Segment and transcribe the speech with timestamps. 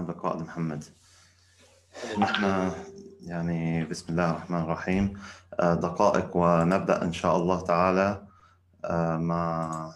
[0.00, 0.84] وسهلا بك محمد
[2.18, 2.72] نحن
[3.20, 5.20] يعني بسم الله الرحمن الرحيم.
[5.60, 8.26] آه، دقائق ونبدأ إن شاء الله تعالى
[8.84, 9.92] آه، مع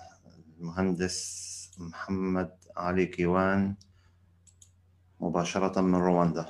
[0.61, 3.75] المهندس محمد علي كيوان
[5.21, 6.47] مباشرة من رواندا.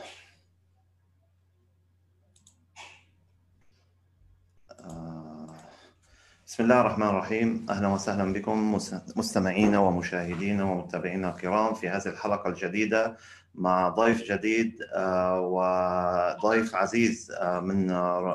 [6.46, 7.66] بسم الله الرحمن الرحيم.
[7.70, 8.78] أهلا وسهلا بكم
[9.16, 13.16] مستمعينا ومشاهدينا ومتابعينا الكرام في هذه الحلقة الجديدة
[13.54, 17.90] مع ضيف جديد آه، وضيف عزيز آه، من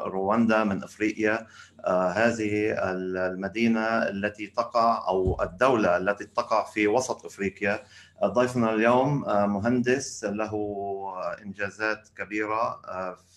[0.06, 1.48] رواندا من أفريقيا
[1.86, 7.84] آه، هذه المدينة التي تقع أو الدولة التي تقع في وسط أفريقيا.
[8.26, 10.54] ضيفنا اليوم مهندس له
[11.42, 12.82] إنجازات كبيرة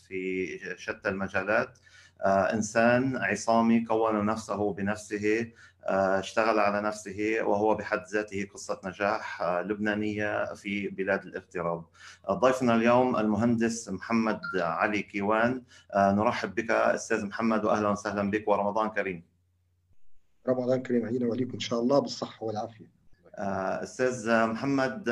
[0.09, 1.79] في شتى المجالات.
[2.27, 5.53] إنسان عصامي كون نفسه بنفسه.
[5.85, 11.85] اشتغل على نفسه وهو بحد ذاته قصة نجاح آه، لبنانية في بلاد الاغتراب.
[12.31, 15.63] ضيفنا اليوم المهندس محمد علي كيوان.
[15.97, 19.23] نرحب بك أستاذ محمد وأهلا وسهلا بك ورمضان كريم.
[20.49, 23.03] رمضان كريم علينا وعليكم إن شاء الله بالصحة والعافية.
[23.83, 25.05] أستاذ محمد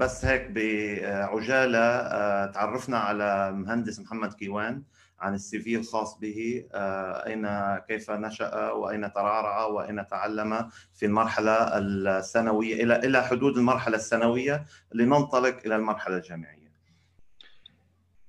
[0.00, 2.06] بس هيك بعجالة
[2.46, 4.82] تعرفنا على المهندس محمد كيوان.
[5.20, 7.48] عن السي في الخاص به آه، أين
[7.88, 15.58] كيف نشأ وأين ترعرع وأين تعلم في المرحلة الثانويه إلى إلى حدود المرحلة الثانويه لننطلق
[15.66, 16.68] إلى المرحلة الجامعية.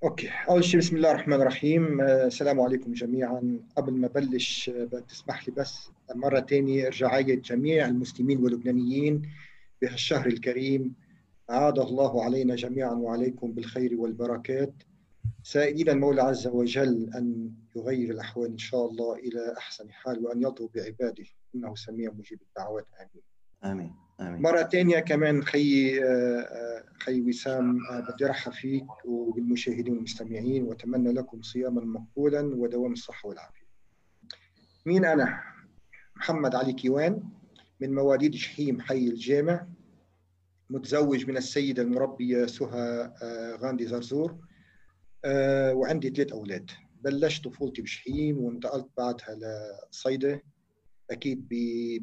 [0.03, 0.29] أوكي.
[0.49, 2.01] أول شيء بسم الله الرحمن الرحيم.
[2.01, 3.59] آه، السلام عليكم جميعا.
[3.77, 9.21] قبل ما أبلش آه، تسمح لي بس مرة ثانية رجعيه جميع المسلمين واللبنانيين
[9.81, 10.93] بهالشهر الكريم.
[11.49, 14.73] عاد الله علينا جميعا وعليكم بالخير والبركات.
[15.43, 20.69] سائلين المولى عز وجل أن يغير الأحوال إن شاء الله إلى أحسن حال وأن يطلب
[20.75, 21.25] بعباده
[21.55, 22.85] إنه سميع مجيب الدعوات.
[22.99, 23.23] آمين.
[23.63, 23.93] آمين.
[24.19, 24.41] آمين.
[24.41, 31.11] مرة ثانية كمان خي آه، آه، خي وسام آه، بدي أرحب فيك وبالمشاهدين والمستمعين وأتمنى
[31.11, 33.67] لكم صياما مقبولا ودوام الصحة والعافية.
[34.85, 35.41] مين أنا؟
[36.15, 37.23] محمد علي كيوان
[37.79, 39.67] من مواليد شحيم حي الجامع
[40.69, 43.13] متزوج من السيدة المربية سهى
[43.61, 44.48] غاندي زرزور.
[45.25, 46.71] آه، وعندي ثلاث أولاد.
[47.01, 49.39] بلشت طفولتي بشحيم وانتقلت بعدها
[49.91, 50.41] لصيدا.
[51.11, 51.47] أكيد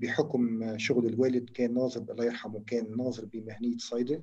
[0.00, 4.22] بحكم شغل الوالد كان ناظر الله يرحمه كان ناظر بمهنية صيدا.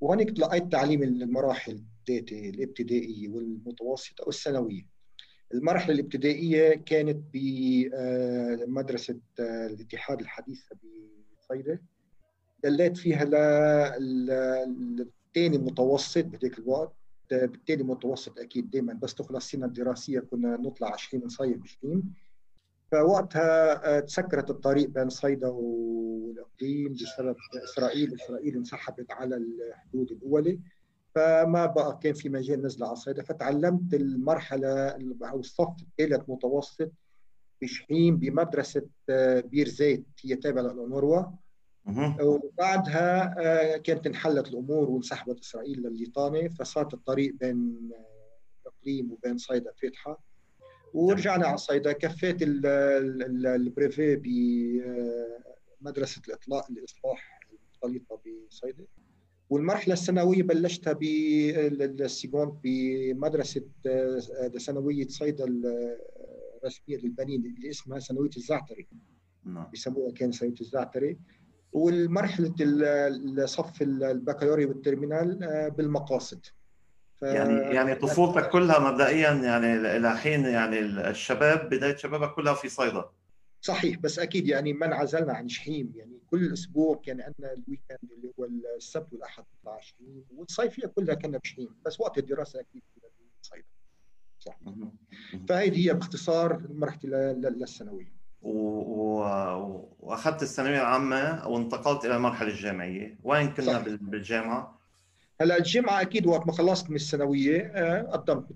[0.00, 4.86] وهونيك تلقيت تعليم المراحل الثلاثه الابتدائيه والمتوسطة والثانوية.
[5.54, 10.76] المرحلة الابتدائية كانت بمدرسه آه، الاتحاد الحديثة
[11.38, 11.78] بصيدا.
[12.64, 13.24] دليت فيها
[13.98, 17.01] للثاني متوسط بهذاك الوقت.
[17.32, 22.14] بالتالي متوسط أكيد دائما بس تخلص السنة الدراسية كنا نطلع 20 نصيف بشتيم
[22.92, 30.58] فوقتها آه، تسكرت الطريق بين صيدا والاقليم بسبب إسرائيل، إسرائيل انسحبت على الحدود الأولى.
[31.14, 33.22] فما بقى كان في مجال نزل على صيدا.
[33.22, 34.88] فتعلمت المرحلة
[35.22, 36.90] أو الصف الثالث متوسط
[37.62, 41.24] بشحيم بمدرسة آه، بير زيت هي تابعة للأونروا
[42.20, 47.90] وبعدها آه، كانت انحلت الأمور وانسحبت إسرائيل لليطانه فصارت الطريق بين
[48.66, 50.22] الاقليم وبين صيدا فاتحة.
[50.94, 54.16] ورجعنا على صيدا كفيت البريفي
[55.80, 58.84] بمدرسه الإطلاق الاصلاح المختلطة بصيدا.
[59.50, 64.18] والمرحلة الثانويه بلشتها بالسيجون بمدرسه آه،
[64.58, 68.88] ثانويه صيدا الرسميه للبنين اللي اسمها ثانويه الزعتري.
[69.44, 69.70] نعم.
[69.70, 71.18] بيسموها كان ثانويه الزعتري.
[71.72, 76.46] والمرحلة الصف البكالوريا وال terminale آه، بالمقاصد.
[77.16, 77.22] ف...
[77.22, 83.04] يعني يعني طفولتك كلها مبدئيا يعني إلى حين يعني الشباب بداية شبابك كلها في صيدا.
[83.60, 85.92] صحيح بس أكيد يعني ما انعزلنا عن شحيم.
[85.96, 88.44] يعني كل أسبوع كان عندنا ال weekend اللي هو
[88.76, 92.82] السبت والأحد نطلع شحيم والصيفية كلها كنا بشحيم بس وقت الدراسة أكيد
[93.42, 93.64] صيدا
[94.38, 94.58] صح.
[95.48, 98.21] فهذه هي باختصار مرحلتي للثانوية.
[100.00, 103.82] وأخذت الثانوية العامة وانتقلت إلى المرحلة الجامعية، وين كنا صح.
[103.82, 104.82] بالجامعة؟
[105.40, 108.46] هلا الجامعة أكيد وقت ما خلصت من الثانوية آه، قدمت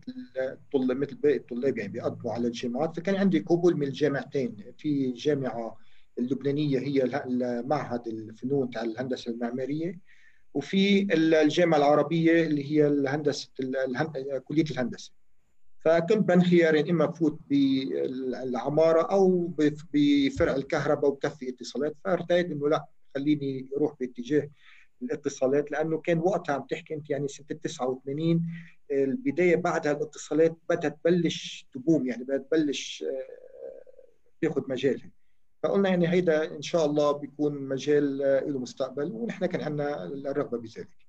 [0.75, 5.77] مثل مثل باقي الطلاب يعني بيقدموا على الجامعات فكان عندي قبول من الجامعتين في جامعة
[6.19, 7.23] اللبنانية هي
[7.67, 9.99] معهد الفنون تاع الهندسة المعمارية
[10.55, 13.51] وفي الجامعة العربية اللي هي الهندسة
[14.45, 15.13] كلية الهندسة
[15.87, 19.51] فكنت بنخير يعني إما بفوت بالعمارة أو
[19.93, 21.97] بفرع الكهرباء وبكفي اتصالات.
[22.05, 24.51] فارتأيت إنه لا خليني أروح باتجاه
[25.03, 28.47] الاتصالات لأنه كان وقتها عم تحكي أنت يعني سنة 89
[28.91, 33.83] البداية بعدها الاتصالات بدها تبلش تبوم يعني بدها تبلش آه،
[34.43, 35.11] تاخذ مجالها
[35.63, 41.06] فقلنا يعني هيدا إن شاء الله بيكون مجال له مستقبل ونحن كان عندنا الرغبة بذلك.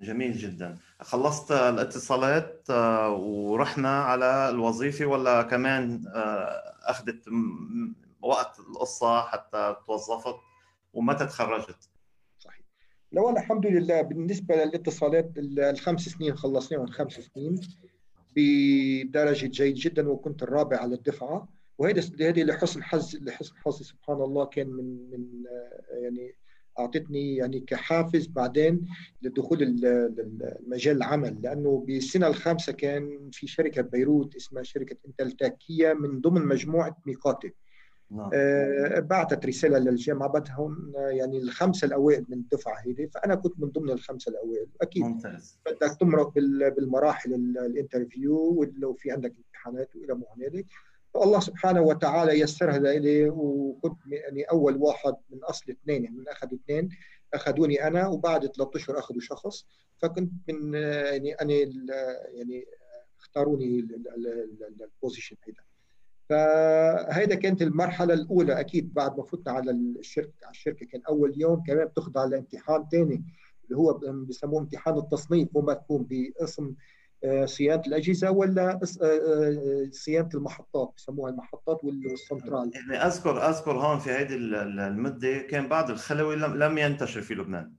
[0.00, 0.78] جميل جدا.
[1.00, 7.24] خلصت الاتصالات آه، ورحنا على الوظيفة ولا كمان آه، أخذت
[8.22, 10.36] وقت القصة حتى توظفت
[10.92, 11.90] ومتى تخرجت
[12.38, 12.60] صحيح.
[13.12, 17.60] لو أنا الحمد لله بالنسبة للاتصالات الخمس سنين خلصناهم خمس سنين
[18.36, 21.48] بدرجة جيد جدا وكنت الرابع على الدفعة.
[21.78, 25.44] وهذا هذه لحسن حظ لحسن حظي سبحان الله كان من من
[26.02, 26.34] يعني
[26.78, 28.86] أعطتني يعني كحافز بعدين
[29.22, 36.46] لدخول المجال العمل لأنه بالسنة الخامسة كان في شركة بيروت اسمها شركة انتلتاكيه من ضمن
[36.46, 37.52] مجموعة ميقاتي.
[38.10, 38.30] نعم.
[38.34, 43.90] آه بعثت رسالة للجامعة بدهم يعني الخمسة الأوائل من الدفعه هذه فأنا كنت من ضمن
[43.90, 45.02] الخمسة الأوائل أكيد.
[45.02, 45.58] ممتاز.
[45.66, 46.34] بدك تمرق
[46.76, 50.66] بالمراحل الانترفيو ولو في عندك امتحانات وإلى ما هنالك
[51.20, 56.58] فالله سبحانه وتعالى يسرها لي وكنت يعني أول واحد من أصل اثنين يعني من اخذوا
[56.64, 56.88] اثنين
[57.34, 59.66] أخذوني أنا وبعد ثلاث أشهر أخذوا شخص.
[59.98, 61.52] فكنت من يعني أنا
[62.32, 62.66] يعني
[63.18, 63.86] اختاروني
[64.80, 65.66] البوزيشن هذا
[66.28, 70.86] فهيدا كانت المرحلة الأولى أكيد بعد ما فتنا على الشركة على الشركة.
[70.86, 73.24] كان أول يوم كمان بتخضع لامتحان ثاني
[73.64, 73.92] اللي هو
[74.28, 76.74] بسموه امتحان التصنيف وما تكون باسم
[77.44, 82.70] صيانة الأجهزة ولا آه، آه، صيانة المحطات بسموها المحطات والسنترال.
[82.74, 87.72] يعني أذكر أذكر هون في هذه المدة كان بعض الخلوي لم ينتشر في لبنان.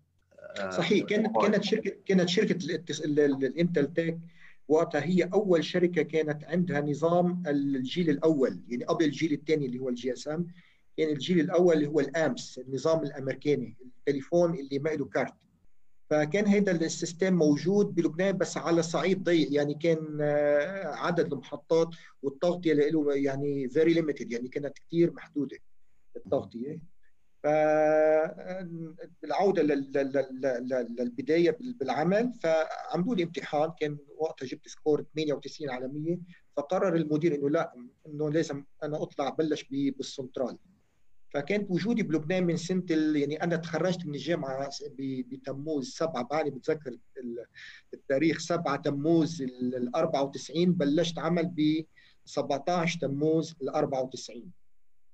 [0.69, 2.57] صحيح كانت كانت شركة كانت شركة
[3.45, 4.19] الانترتك
[4.67, 9.89] وقتها هي أول شركة كانت عندها نظام الجيل الأول يعني قبل الجيل الثاني اللي هو
[9.89, 10.47] ال GSM.
[10.97, 15.33] كان الجيل الأول اللي هو ال AMPS النظام الأمريكاني التليفون اللي ما له كارت.
[16.09, 21.89] فكان هذا ال system موجود بلبنان بس على صعيد ضيق يعني كان آه، عدد المحطات
[22.21, 25.57] والتغطية له يعني very limited يعني كانت كثير محدودة
[26.15, 26.97] التغطية.
[27.43, 29.63] فالعوده
[30.99, 32.33] للبداية بالعمل.
[32.33, 36.17] فعملوا لي امتحان كان وقتها جبت score 98 على 100
[36.57, 37.73] فقرر المدير إنه لا
[38.07, 40.57] إنه لازم أنا أطلع بلش بالسنترال.
[41.29, 44.69] فكانت وجودي بلبنان من سنة يعني أنا تخرجت من الجامعة
[44.99, 46.97] بتموز 7 بعاني بتذكر
[47.93, 51.85] التاريخ 7 تموز ال 94 بلشت عمل ب
[52.25, 54.51] 17 تموز ال 94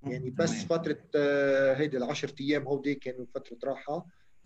[0.03, 4.05] يعني بس فترة آه، هيدي ال 10 أيام هودي كانوا فترة راحة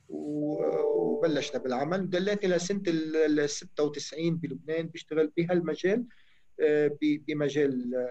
[0.10, 2.10] وبلشنا بالعمل.
[2.10, 6.06] دليت لسنه ال 96 بلبنان بيشتغل بهالمجال
[6.62, 8.06] آه، بمجال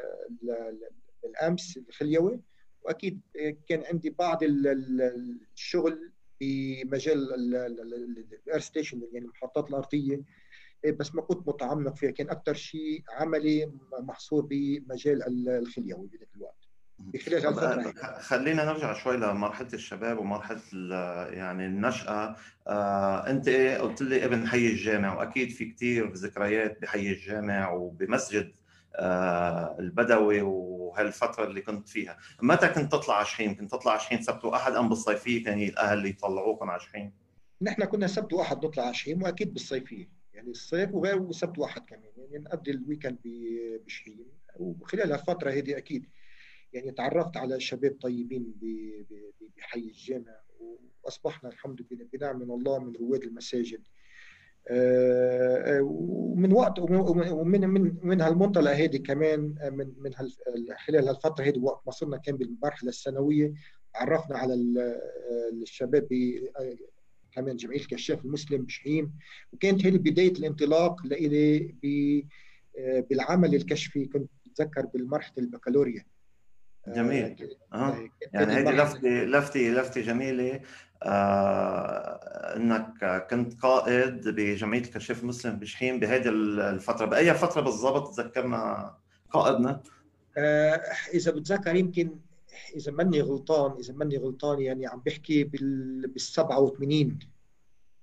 [1.24, 2.40] ال AMPS الخليوي.
[2.86, 3.20] وأكيد
[3.68, 7.34] كان عندي بعض الشغل بمجال
[8.46, 10.20] ال earth station يعني المحطات الأرضية.
[10.98, 12.10] بس ما كنت متعمق فيها.
[12.10, 16.56] كان أكثر شيء عملي محصور بمجال الخليوي بذاك الوقت.
[16.98, 20.56] بخلال هالفترة خلينا نرجع شوي لمرحلة الشباب ومرحلة
[21.26, 22.36] يعني النشأة.
[22.66, 28.65] آه، أنت قلت لي ابن حي الجامع وأكيد في كثير ذكريات بحي الجامع وبمسجد آه،
[29.78, 32.18] البدوي وهالفترة اللي كنت فيها.
[32.42, 36.70] متى كنت تطلع شحيم كنت تطلع شحيم سبت واحد أم بالصيفية كان الأهل اللي يطلعوكم
[36.70, 37.12] على شحيم
[37.62, 40.08] نحن كنا سبت واحد نطلع على شحيم وأكيد بالصيفية.
[40.34, 42.10] يعني الصيف وسبت واحد كمان.
[42.16, 43.18] يعني نقضي الويكند
[43.86, 44.26] بشحيم
[44.56, 46.06] وخلال هالفترة هذه أكيد
[46.72, 48.54] يعني تعرفت على شباب طيبين
[49.56, 50.40] بحي الجامع.
[51.02, 53.82] وأصبحنا الحمد لله بنعم من الله من رواد المساجد.
[55.80, 60.14] ومن وقت ومن من من هالمنطلق هذه كمان من من
[60.86, 63.54] خلال هالفترة هذه وقت ما صرنا كان بالمرحلة الثانوية
[63.94, 64.54] عرفنا على
[65.52, 66.08] الشباب
[67.32, 69.12] كمان جمعية الكشاف المسلم بشحيم
[69.52, 71.74] وكانت هذه بداية الانطلاق لإلي
[73.10, 76.04] بالعمل الكشفي كنت أتذكر بالمرحلة البكالوريا.
[76.88, 77.48] جميل.
[77.72, 78.08] أه.
[78.32, 80.54] يعني هذه لفتة لفتة لفتة جميلة.
[80.54, 80.60] آه
[82.56, 87.06] إنك كنت قائد بجمعية الكشاف المسلم بشحيم بهذه الفترة.
[87.06, 88.94] بأي فترة بالضبط تذكرنا
[89.30, 89.82] قائدنا؟
[90.38, 90.82] آه
[91.14, 92.10] إذا بتذكر يمكن
[92.76, 97.18] إذا ماني غلطان إذا ماني غلطان يعني عم بحكي بال بال 87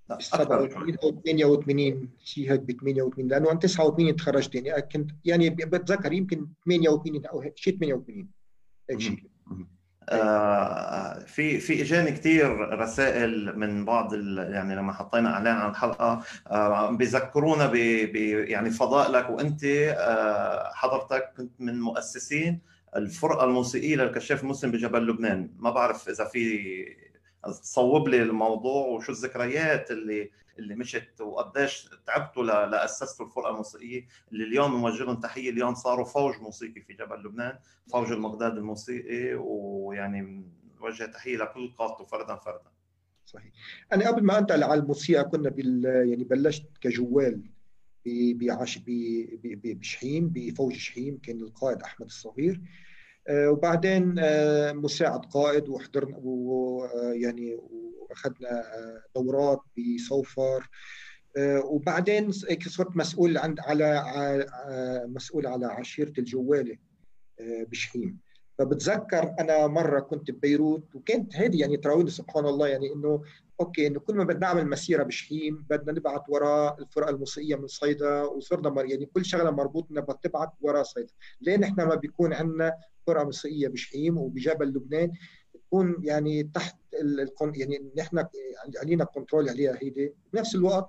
[0.09, 4.81] بال 87 أو 88 شيء هيك ب 88 لأنه عن 89 تخرجت يعني.
[4.81, 8.27] كنت يعني بتذكر يمكن 88 أو شيء 88
[8.89, 9.23] هيك شيء
[10.09, 16.91] آه في في إجاني كثير رسائل من بعض يعني لما حطينا إعلان عن الحلقة آه
[16.91, 22.59] بيذكرونا ب يعني فضائلك وأنت آه حضرتك كنت من مؤسسين
[22.95, 25.49] الفرقة الموسيقية للكشاف المسلم بجبل لبنان.
[25.59, 26.85] ما بعرف إذا في
[27.43, 34.71] تصوب لي الموضوع وشو الذكريات اللي اللي مشت وقديش تعبتوا لأسستوا الفرقة الموسيقية اللي اليوم
[34.71, 35.49] نوجه لهم تحية.
[35.49, 37.59] اليوم صاروا فوج موسيقي في جبل لبنان
[37.91, 40.45] فوج المقداد الموسيقي ويعني
[40.81, 42.71] نوجه تحية لكل قادته فردا فردا.
[43.25, 43.51] صحيح.
[43.93, 47.41] أنا قبل ما أنتقل على الموسيقى كنا بال يعني بلشت كجوال
[49.63, 52.61] بشحيم بفوج شحيم كان القائد أحمد الصغير.
[53.31, 54.15] وبعدين
[54.75, 57.59] مساعد قائد وحضرنا ويعني
[57.99, 58.63] واخذنا
[59.15, 60.69] دورات بصوفر
[61.63, 62.31] وبعدين
[62.67, 64.45] صرت مسؤول عند على
[65.07, 66.77] مسؤول على عشيرة الجوالة
[67.41, 68.19] بشحيم.
[68.57, 73.21] فبتذكر أنا مرة كنت ببيروت وكانت هذه يعني تراويح سبحان الله يعني إنه
[73.59, 78.23] okay إنه كل ما بدنا نعمل مسيرة بشحيم بدنا نبعث وراء الفرقة الموسيقية من صيدا
[78.23, 81.13] وصرنا مر يعني كل شغلة مربوطه بدنا تبعث وراء صيدا.
[81.41, 82.73] ليه نحن ما بيكون عندنا
[83.07, 85.11] فرقة موسيقية بشحيم وبجبل لبنان؟
[85.53, 86.75] تكون يعني تحت
[87.55, 88.25] يعني نحن
[88.81, 90.13] علينا control عليها هيدي.
[90.33, 90.87] بنفس الوقت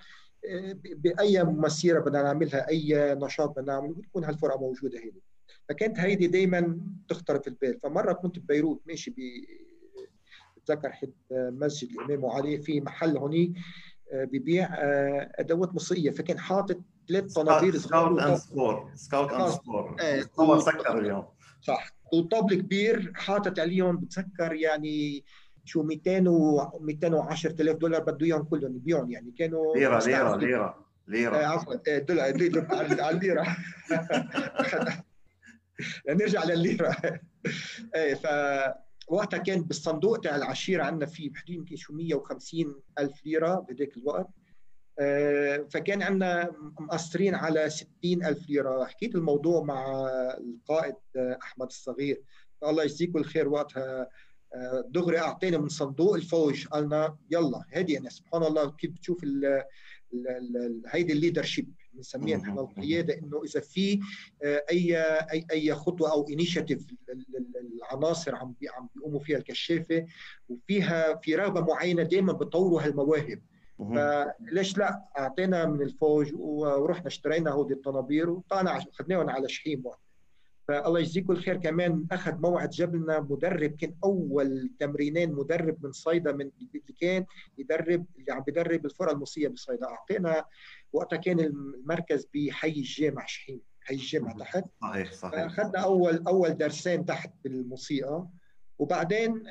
[0.85, 5.23] بأي مسيرة بدنا نعملها أي نشاط بدنا نعمله بتكون هالفرقة موجودة هيدي.
[5.69, 7.81] فكانت هيدي دائما تخطر في البال.
[7.83, 9.15] فمرة كنت ببيروت ماشي ب
[10.57, 13.53] بتذكر حد مسجد الإمام علي في محل هونيك
[14.13, 14.69] ببيع
[15.39, 19.97] أدوات موسيقيه فكان حاطط ثلاث طنابير سكاوت اند سكور سكاوت اند سكور
[20.41, 21.25] هو سكر اليوم.
[21.63, 21.91] صح.
[22.13, 25.25] وطابل كبير حاطط عليهم بتذكر يعني
[25.65, 29.11] شو 200 و 210000 دولار بده إياهم كلهم يبيعهم.
[29.11, 31.37] يعني كانوا ليرة ليرة ليرة ليرة.
[31.37, 31.99] عفوا.
[31.99, 32.25] دولار
[33.01, 33.47] على الليره
[36.09, 36.97] نرجع للليره
[37.97, 38.27] إيه ف
[39.09, 44.29] وقتها كان بالصندوق تاع العشيرة عندنا فيه بحدود يمكن شو 150 ألف ليرة بهذاك الوقت.
[45.71, 48.85] فكان عندنا مقصرين على 60 ألف ليرة.
[48.85, 50.09] حكيت الموضوع مع
[50.41, 52.23] القائد أحمد الصغير.
[52.65, 54.09] الله يجزيكم الخير وقتها.
[54.87, 56.67] دغري أعطينا من صندوق الفوج.
[56.67, 59.25] قالنا يلا هذه يعني سبحان الله كيف بتشوف
[60.87, 61.75] هيدي ال leadership.
[61.95, 64.01] بنسميها نحن القيادة إنه إذا في
[64.45, 64.97] أي
[65.33, 66.87] أي أي خطوة أو initiative
[67.91, 70.07] العناصر عم عم بيقوموا فيها الكشافة
[70.49, 73.41] وفيها في رغبة معينة دائما بيطوروا هالمواهب
[74.49, 80.04] فليش لا؟ أعطينا من الفوج ورحنا اشترينا هودي الطنابير وطلعنا اخذناهم على شحيم وقت.
[80.69, 82.07] فالله يجزيكم الخير كمان.
[82.13, 87.25] أخذ موعد جاب لنا مدرب كان أول تمرينين مدرب من صيدا من اللي كان
[87.59, 90.45] يدرب اللي عم بيدرب الفرقة الموسيقية بصيدا أعطينا
[90.93, 94.65] وقتها كان المركز بحي الجامع شحيم حي الجامع تحت.
[94.81, 95.45] صحيح صحيح.
[95.45, 98.27] اخذنا أول أول درسين تحت بالموسيقى.
[98.79, 99.43] وبعدين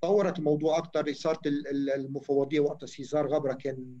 [0.00, 3.98] طورت الموضوع أكثر صارت المفوضية وقتها سيزار غبرة كان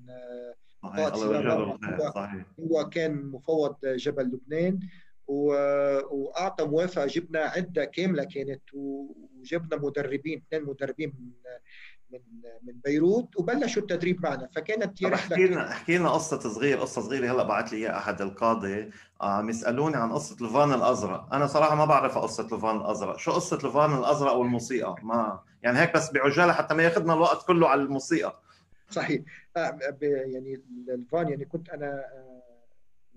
[0.82, 1.14] صحيح.
[1.14, 2.46] الله صحيح.
[2.60, 4.80] هو كان مفوض جبل لبنان.
[5.28, 11.30] وأعطى موافقة جبنا عدة كاملة كانت وجبنا مدربين اثنين مدربين من
[12.10, 12.20] من
[12.62, 14.48] من بيروت وبلشوا التدريب معنا.
[14.56, 17.32] فكانت هي احكي لنا احكي لنا قصة صغيرة قصة صغيرة.
[17.32, 18.90] هلا بعث لي إياها أحد القاضي.
[19.20, 21.34] عم يسالوني عن قصة الفان الأزرق.
[21.34, 23.18] أنا صراحة ما بعرف قصة الفان الأزرق.
[23.18, 27.68] شو قصة الفان الأزرق والموسيقى؟ ما يعني هيك بس بعجالة حتى ما ياخذنا الوقت كله
[27.68, 28.40] على الموسيقى.
[28.90, 29.22] صحيح.
[29.56, 32.04] يعني الفان يعني كنت أنا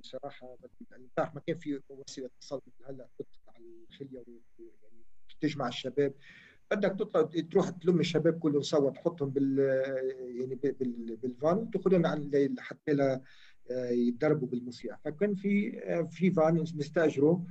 [0.02, 0.58] بصراحة
[0.92, 4.24] يعني بتعرف ما كان في وسيلة اتصال مثل هلأ تطلع على الخلية
[4.60, 5.06] يعني
[5.42, 6.14] تجمع الشباب.
[6.72, 9.60] بدك تطلع تروح تلم الشباب كلهم سوا تحطهم بال
[10.40, 10.60] يعني
[11.16, 13.22] بالفان وتاخذهم حتى لا
[13.92, 15.00] يتدربوا بالموسيقى.
[15.06, 15.82] فكان في
[16.12, 17.46] في فان نستأجره.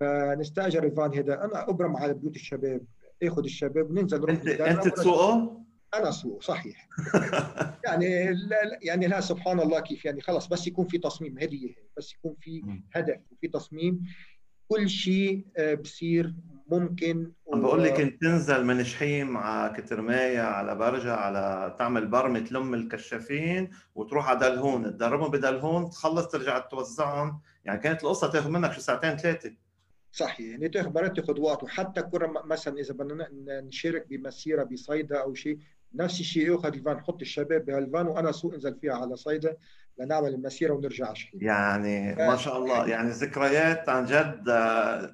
[0.00, 1.44] فنستأجر الفان هذا.
[1.44, 2.86] أنا أبرم على بيوت الشباب
[3.22, 5.64] آخذ الشباب وننزل نروح انت أنت تسوقه؟
[5.94, 6.88] أنا اسوقه صحيح.
[7.84, 12.14] يعني لا يعني لا سبحان الله كيف يعني خلص بس يكون في تصميم هذه بس
[12.14, 12.62] يكون في
[12.94, 14.04] هدف وفي تصميم.
[14.68, 15.46] كل شيء
[15.82, 16.34] بصير
[16.70, 22.38] ممكن عم بقول لك انت تنزل من شحيم على كترماية على برجة على تعمل برمة
[22.38, 24.84] تلم الكشافين وتروح على دلهون.
[24.84, 27.40] تدربهم بدلهون تخلص ترجع توزعهم.
[27.64, 29.54] يعني كانت القصة تاخذ منك شو ساعتين ثلاثة.
[30.12, 31.62] صحيح يعني تاخذ مرات تاخذ وقت.
[31.62, 33.28] وحتى كرة مثلا إذا بدنا
[33.60, 35.58] نشارك بمسيرة بصيدا أو شيء
[35.94, 39.56] نفس الشيء ياخذ الفان نحط الشباب بهالفان وأنا أسوق أنزل فيها على صيدا
[39.98, 44.44] لنعمل المسيرة ونرجع شحيم يعني ما شاء الله يعني ذكريات عن جد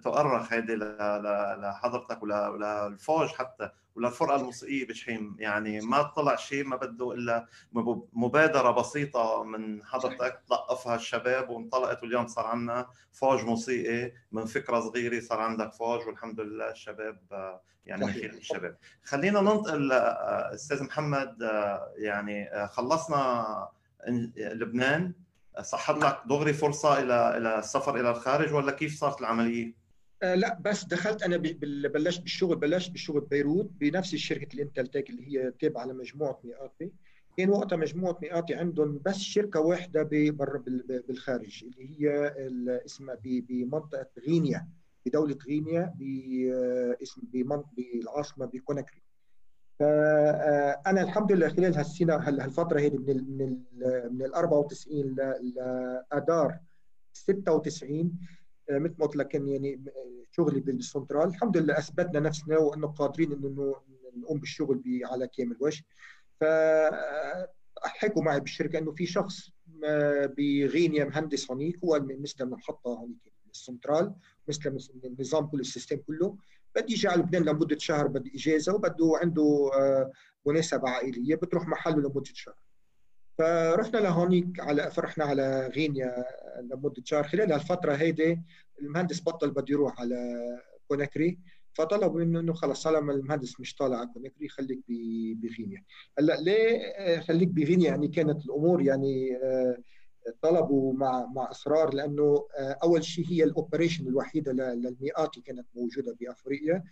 [0.00, 3.70] تؤرخ هيدي لحضرتك وللفوج حتى.
[3.94, 5.36] وللفرقة الموسيقية بشحيم.
[5.38, 7.46] يعني ما طلع شيء ما بده إلا
[8.12, 15.20] مبادرة بسيطة من حضرتك تلقفها الشباب وانطلقت واليوم صار عندنا فوج موسيقي من فكرة صغيرة
[15.20, 17.18] صار عندك فوج والحمد لله الشباب
[17.86, 18.76] يعني من خير الشباب.
[19.04, 21.36] خلينا ننتقل أستاذ محمد
[21.96, 23.68] يعني خلصنا
[24.36, 25.12] لبنان.
[25.62, 29.83] صحت لك دغري فرصة إلى إلى السفر إلى الخارج ولا كيف صارت العملية؟
[30.24, 35.26] آه لا بس دخلت أنا بلشت بالشغل بلشت بالشغل ببيروت بنفس الشركة الإنتل تك اللي
[35.28, 36.92] هي تابعة لمجموعه مئاتي.
[37.36, 40.64] كان وقتها مجموعة مئاتي عندهم بس شركة واحدة برا
[41.08, 42.34] بالخارج اللي هي
[42.86, 44.68] اسمها بمنطقة غينيا
[45.06, 47.22] بدولة غينيا باسم
[47.76, 49.02] بالعاصمة بكوناكري.
[49.78, 56.58] فانا الحمد لله خلال هالسنة هالفترة هذه من من ال من ال 94 لاذار
[57.12, 58.18] 96
[58.70, 59.84] مثل ما قلت لك يعني
[60.30, 61.28] شغلي بالسنترال.
[61.28, 63.76] الحمد لله أثبتنا نفسنا وأنه قادرين إنه
[64.16, 65.84] نقوم بالشغل على كامل وجه.
[66.40, 66.44] ف
[67.84, 69.50] حكوا معي بالشركة إنه في شخص
[70.36, 74.14] بغينيا مهندس هونيك هو مثل المحطة هونيك السنترال
[74.48, 76.36] مثل النظام كله ال system كله.
[76.76, 80.12] بدي يجي على لبنان لمدة شهر بدي إجازة وبده عنده آه،
[80.46, 82.54] مناسبة عائلية بتروح محله لمدة شهر.
[83.38, 86.24] فرحنا لهونيك على فرحنا على غينيا
[86.62, 88.40] لمدة شهر خلال هالفترة هيدي
[88.80, 90.16] المهندس بطل بده يروح على
[90.88, 91.38] كوناكري
[91.74, 94.80] فطلبوا منه إنه خلص طالما المهندس مش طالع على كوناكري خليك
[95.36, 95.84] بغينيا
[96.18, 99.76] هلأ ليه خليك بغينيا يعني كانت الأمور يعني آه،
[100.42, 106.84] طلبوا مع مع إصرار لأنه آه، أول شيء هي الأوبريشن الوحيدة للمئات كانت موجودة بأفريقيا.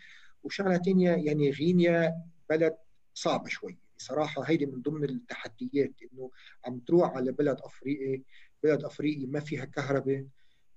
[0.45, 2.15] وشغلة ثانية يعني غينيا
[2.51, 2.77] بلد
[3.15, 3.79] صعبة شوي.
[3.97, 6.31] صراحة هيدي من ضمن التحديات إنه
[6.67, 8.23] عم تروح على بلد أفريقي
[8.63, 10.25] بلد أفريقي ما فيها كهرباء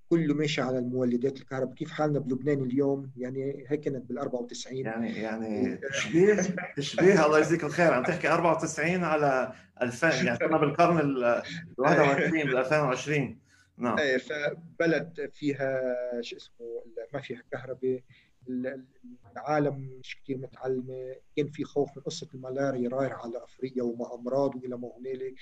[0.08, 1.74] كله ماشي على المولدات الكهرباء.
[1.74, 6.36] كيف حالنا بلبنان اليوم؟ يعني هيك كانت بال 94 يعني يعني تشبيه
[6.76, 7.26] تشبيه.
[7.26, 7.94] الله يجزيك الخير.
[7.94, 9.52] عم تحكي 94 على
[9.82, 11.42] 2000 يعني كنا بالقرن ال
[11.78, 13.38] 21 بال 2020
[13.78, 13.98] نعم.
[13.98, 15.82] إيه فبلد فيها
[16.20, 18.00] شو اسمه ما فيها كهرباء.
[19.32, 21.14] العالم مش كثير متعلمة.
[21.36, 25.34] كان في خوف من قصة الملاريا رايح على أفريقيا وما أمراض وإلى ما هنالك.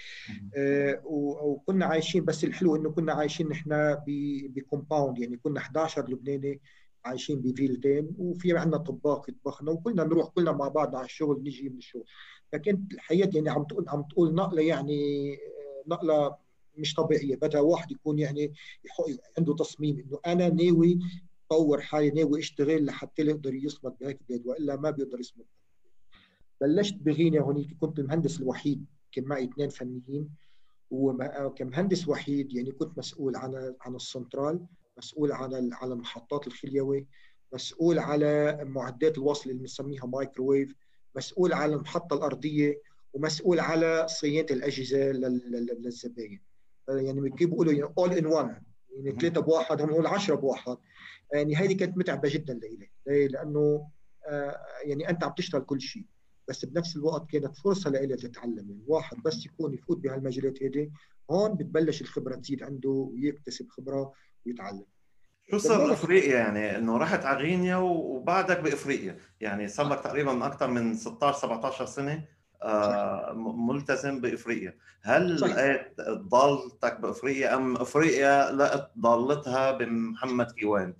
[0.56, 6.60] آه وكنا عايشين بس الحلو إنه كنا عايشين نحن بكومباوند يعني كنا 11 لبناني
[7.04, 11.76] عايشين بفيلتين وفي عندنا طباخ يطبخنا وكلنا نروح كلنا مع بعض على الشغل نجي من
[11.76, 12.04] الشغل.
[12.52, 16.36] فكانت الحياة يعني عم تقول عم تقول نقلة يعني آه، نقلة
[16.76, 17.36] مش طبيعية.
[17.36, 18.52] بدها واحد يكون يعني
[19.38, 20.98] عنده تصميم إنه أنا ناوي
[21.54, 25.44] طور حالي ناوي اشتغل لحتى يقدر يصمد بهيك بلاد وإلا ما بيقدر يصمد.
[26.60, 30.30] بلشت بغينيا هونيك كنت المهندس الوحيد كان معي اثنين فنيين
[30.90, 34.66] وكمهندس وحيد يعني كنت مسؤول عن عن السنترال
[34.98, 37.06] مسؤول عن على محطات الخليوي
[37.52, 40.74] مسؤول على معدات الوصل اللي بنسميها مايكروويف
[41.16, 42.80] مسؤول على المحطة الأرضية
[43.12, 46.40] ومسؤول على صيانة الأجهزة للزباين.
[46.88, 48.62] يعني كيف بيقولوا اول ان وان
[48.94, 50.76] يعني ثلاثة بواحد هم نقول 10 بواحد.
[51.32, 52.90] يعني هذه كانت متعبة جدا لإلي.
[53.28, 53.88] لأنه
[54.28, 56.04] آه، يعني أنت عم تشتغل كل شيء
[56.48, 58.70] بس بنفس الوقت كانت فرصة لإلي تتعلم.
[58.70, 60.90] يعني الواحد بس يكون يفوت بهالمجالات هذه
[61.30, 64.12] هون بتبلش الخبرة تزيد عنده ويكتسب خبرة
[64.46, 64.86] ويتعلم.
[65.50, 69.18] شو صار افريقيا يعني إنه رحت على غينيا وبعدك بأفريقيا.
[69.40, 72.24] يعني صار لك تقريبا أكثر من 16 17 سنة
[72.62, 74.76] آه ملتزم بأفريقيا.
[75.02, 80.94] هل لقيت ضالتك بأفريقيا أم أفريقيا لقت ضالتها بمحمد كيوان؟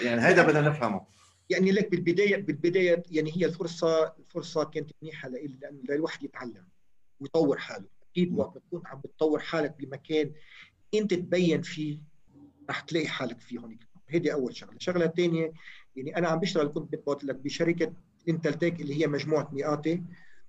[0.00, 1.06] يعني هيدا بدنا نفهمه.
[1.50, 6.66] يعني لك بالبدايه بالبداية يعني هي الفرصه الفرصة كانت منيحة لأنه للواحد يتعلم
[7.20, 7.86] ويطور حاله.
[8.10, 10.32] أكيد وقت تكون عم بتطور حالك بمكان
[10.94, 11.98] أنت تبين فيه
[12.70, 13.80] رح تلاقي حالك فيه هونيك.
[14.08, 14.76] هيدي أول شغلة.
[14.76, 15.52] الشغله الثانية
[15.96, 17.92] يعني أنا عم بشتغل كنت بقول لك بشركة
[18.28, 20.02] انتلتيك اللي هي مجموعة مئاتي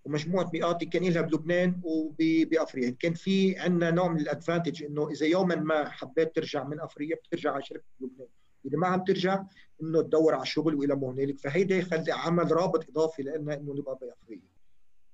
[0.05, 5.55] ومجموعة مئاتي كان لها بلبنان وبافريقيا كان في عندنا نوع من الأدفانتج إنه إذا يوما
[5.55, 8.27] ما حبيت ترجع من أفريقيا بترجع على شركة لبنان
[8.65, 9.43] اذا ما عم ترجع
[9.81, 13.97] إنه تدور على شغل وإلى ما هنالك فهيدا خلي عمل رابط إضافي لنا إنه نبقى
[14.01, 14.51] بافريقيا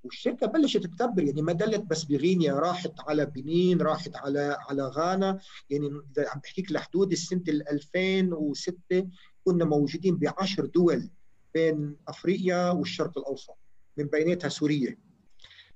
[0.04, 5.40] والشركة بلشت تكبر يعني ما دلت بس بغينيا راحت على بنين راحت على على غانا.
[5.70, 9.08] يعني عم بحكيك لحدود السنة 2006
[9.44, 11.10] كنا موجودين ب 10 دول
[11.54, 13.58] بين أفريقيا والشرق الأوسط
[13.98, 14.98] من بيناتها سوريا.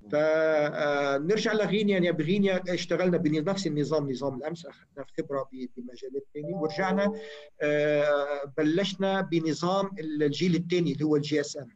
[0.10, 1.94] فنرجع لغينيا.
[1.94, 7.14] يعني بغينيا اشتغلنا بنفس النظام نظام ال AMPS أخذنا خبرة بمجالات ثانية ورجعنا
[7.62, 11.68] آه، بلشنا بنظام الجيل الثاني اللي هو ال GSM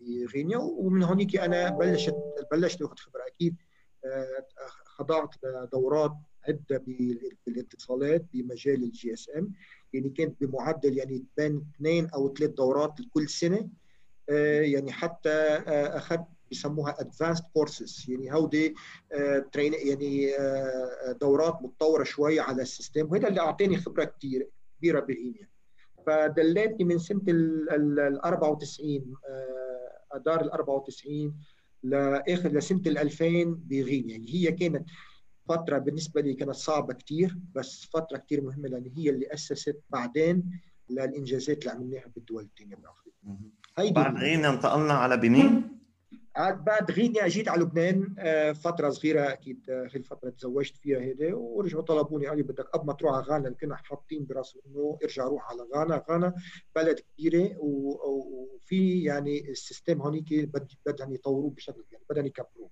[0.00, 2.14] بغينيا ومن هونيك أنا بلشت
[2.52, 3.56] بلشت اخذ خبرة أكيد
[4.04, 4.46] آه،
[4.84, 6.12] خضعت لدورات
[6.48, 6.84] عدة
[7.46, 9.52] بالاتصالات بمجال ال GSM
[9.92, 13.68] يعني كانت بمعدل يعني بين اثنين أو ثلاث دورات كل سنة.
[14.30, 15.30] آه، يعني حتى
[15.68, 18.74] أخذت بيسموها advanced courses يعني هودي
[19.52, 25.00] training يعني آه، دورات متطورة شوي على ال system وهذا اللي اعطاني خبرة كثير كبيرة
[25.00, 25.48] بالايميل
[26.06, 29.14] فضلتني من سنة ال 94
[30.16, 31.34] اذار ال 94
[31.82, 34.88] لآخر لسنة ال 2000 بغينيا يعني هي كانت
[35.48, 40.60] فترة بالنسبة لي كانت صعبة كثير بس فترة كثير مهمة لأن هي اللي أسست بعدين
[40.90, 45.73] للإنجازات اللي عملناها بالدول الثانية بافريقيا هيدي بعد غينا انتقلنا على بنين.
[46.36, 48.14] عاد بعد غينيا اجيت على لبنان
[48.54, 53.14] فترة صغيرة أكيد هي الفترة تزوجت فيها هيدي ورجعوا طلبوني قالوا بدك قبل ما تروح
[53.14, 56.04] على غانا كنا حاطين براسه إنه ارجع روح على غانا.
[56.10, 56.34] غانا
[56.76, 60.50] بلد كبيرة وفي يعني ال system هونيك
[60.86, 62.70] بدهم يطوروه بشكل يعني بدهم يكبروه.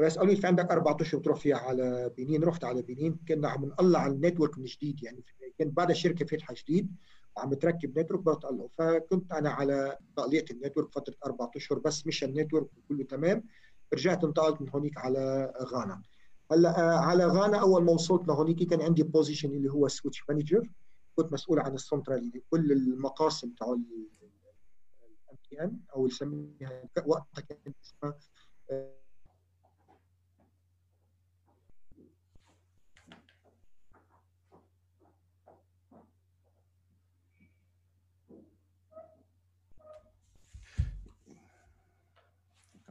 [0.00, 3.48] بس قالوا لي في عندك أربع أشهر تروح فيها على بنين رحت على بنين كنا
[3.48, 5.24] عم نطلع على ال network من جديد يعني
[5.58, 6.96] كان بعد الشركة فاتحة جديد.
[7.36, 12.24] وعم تركب network بطلعه فكنت أنا على تقلية ال network فترة أربع أشهر بس مش
[12.24, 13.44] ال network كله تمام.
[13.94, 16.02] رجعت انتقلت من هونيك على غانا.
[16.52, 20.68] هلأ على غانا أول ما وصلت لهونيك كان عندي position اللي هو switch manager
[21.16, 24.08] كنت مسؤول عن السنترال كل المقاسم تاع الام
[25.50, 28.18] تي ان أو نسميها وقتها كانت اسمها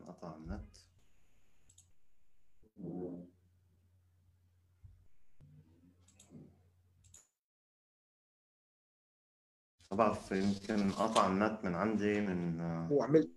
[0.08, 0.77] قطع النت
[9.93, 12.60] بعرف يمكن قطع النت من عندي من
[12.91, 13.29] وعملت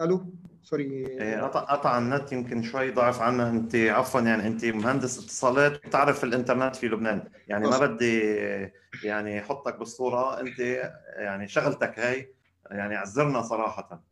[0.00, 1.06] ألو؟ سوري.
[1.06, 6.24] إيه، قطع قطع النت يمكن شوي ضعف عنا انت عفوا يعني أنت مهندس اتصالات بتعرف
[6.24, 7.30] الإنترنت في لبنان.
[7.48, 8.20] يعني ما بدي
[9.04, 10.40] يعني أحطك بالصورة.
[10.40, 10.58] أنت
[11.16, 12.34] يعني شغلتك هاي
[12.70, 14.02] يعني عذرنا صراحة.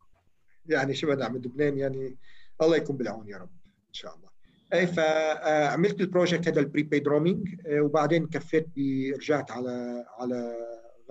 [0.68, 2.16] يعني شو بدي أعمل؟ لبنان يعني
[2.62, 3.50] الله يكون بالعون يا رب
[3.88, 4.28] إن شاء الله.
[4.74, 8.66] اي فعملت ال project هذا ال prepaid roaming وبعدين كفيت
[9.16, 10.56] رجعت على على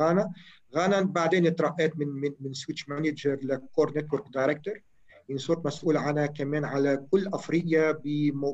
[0.01, 0.31] غانا.
[0.75, 4.81] غانا بعدين ترقيت من من من switch manager ل core network director
[5.29, 7.91] يعني صرت مسؤول عنها كمان على كل أفريقيا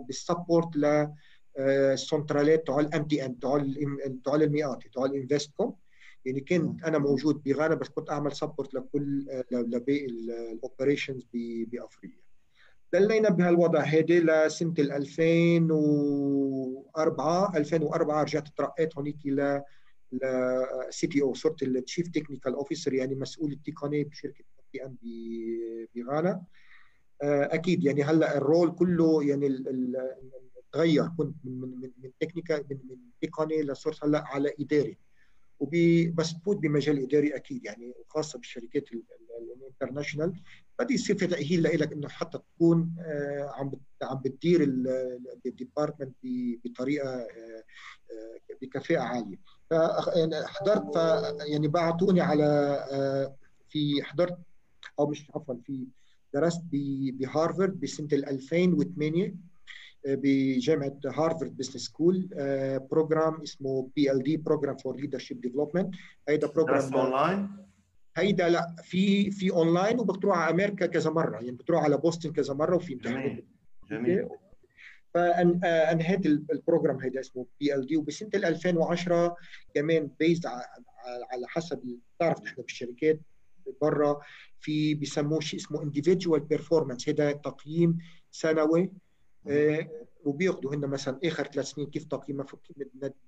[0.08, 1.08] بال support ل
[1.60, 3.66] السنترالات تاع ال MTN تاع
[4.26, 5.76] تاع المئات تاع ال Investcom
[6.26, 12.22] يعني كنت أنا موجود بغانا بس كنت أعمل support لكل لباقي ال operations بأفريقيا.
[12.96, 19.62] ضلينا بهالوضع هيدي لسنة 2004 2004 رجعت ترقيت هونيك ل
[20.90, 24.98] CTO صرت ال chief technical officer يعني مسؤول التقنيه بشركة بي ام
[25.96, 26.44] بغانا.
[27.24, 29.64] أكيد يعني هلأ ال role كله يعني
[30.72, 31.08] تغير.
[31.18, 34.98] كنت من من من technical من من تقني لصرت هلأ على إداري.
[35.62, 38.84] وبي بس تفوت بمجال إداري أكيد يعني وخاصه بالشركات
[39.62, 40.34] ال international.
[40.80, 42.96] بدي يصير في تأهيل لك انه حتى تكون
[43.56, 43.72] عم
[44.04, 44.64] عم بتدير
[45.46, 46.16] ال department
[46.66, 47.28] بطريقة
[48.62, 49.38] بكفاءة عالية.
[49.70, 49.72] ف
[50.16, 50.36] يعني
[51.48, 52.46] يعني بعثوني على
[53.70, 54.38] في حضرت
[55.00, 55.88] أو مش عفوا في
[56.34, 59.51] درست بهارفارد بسنة 2008
[60.06, 62.30] بجامعة هارفارد Business School
[62.92, 65.96] program اسمه PLD Program for Leadership Development
[66.30, 67.50] هيدا program online
[68.18, 71.36] هيدا لا في في اونلاين وبتروح على أمريكا كذا مرة.
[71.36, 73.46] يعني بتروح على بوسطن كذا مرة وفي جميل.
[73.90, 74.30] جميل.
[75.14, 79.36] فانهيت ال program هيدا اسمه PLD وبسنه 2010
[79.76, 80.46] كمان based
[81.32, 83.20] على حسب بتعرف نحن بالشركات
[83.82, 84.20] برا
[84.60, 87.10] في بيسموه شيء اسمه individual performance.
[87.10, 87.98] هذا تقييم
[88.32, 88.92] سنوي.
[89.48, 89.90] آه
[90.24, 92.46] وبياخذوا هن مثلا آخر ثلاث سنين كيف تقييمها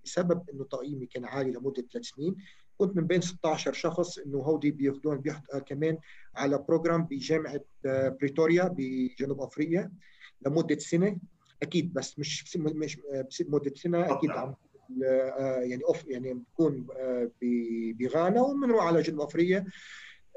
[0.06, 2.36] بسبب إنه تقييمي كان عالي لمدة ثلاث سنين.
[2.78, 5.98] كنت من بين 16 شخص إنه هودي بياخذون بيحضر كمان
[6.36, 9.92] على program بجامعة بريتوريا بجنوب أفريقيا
[10.46, 11.18] لمدة سنة.
[11.62, 12.98] أكيد بس مش مش
[13.48, 14.56] مدة سنة أكيد عم
[15.64, 16.88] يعني أوف يعني بكون
[18.00, 18.42] بغانا.
[18.42, 19.66] وبنروح على جنوب أفريقيا.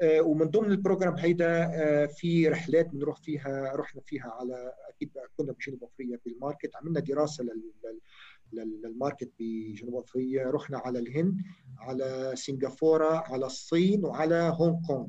[0.03, 5.83] ومن ضمن ال program هيدا في رحلات بنروح فيها رحنا فيها على أكيد كنا بجنوب
[5.83, 7.45] أفريقيا بال market عملنا دراسة
[8.53, 10.51] لل market بجنوب أفريقيا.
[10.51, 11.41] رحنا على الهند
[11.77, 15.07] على سنغافورة على الصين وعلى هونغ كونغ.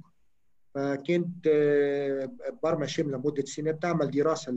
[0.74, 1.48] فكنت
[2.62, 4.52] برمى شاملة لمدة سنة بتعمل دراسة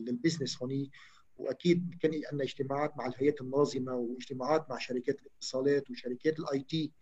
[0.00, 0.90] لل business هوني.
[1.36, 6.92] وأكيد كان عندنا اجتماعات مع الهيئات الناظمه واجتماعات مع شركات الاتصالات وشركات ال IT.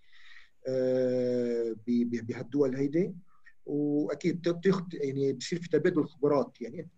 [1.86, 3.14] بهالدول هيدي.
[3.66, 6.60] وأكيد بتاخذ يعني بصير في تبادل خبرات.
[6.60, 6.92] يعني انت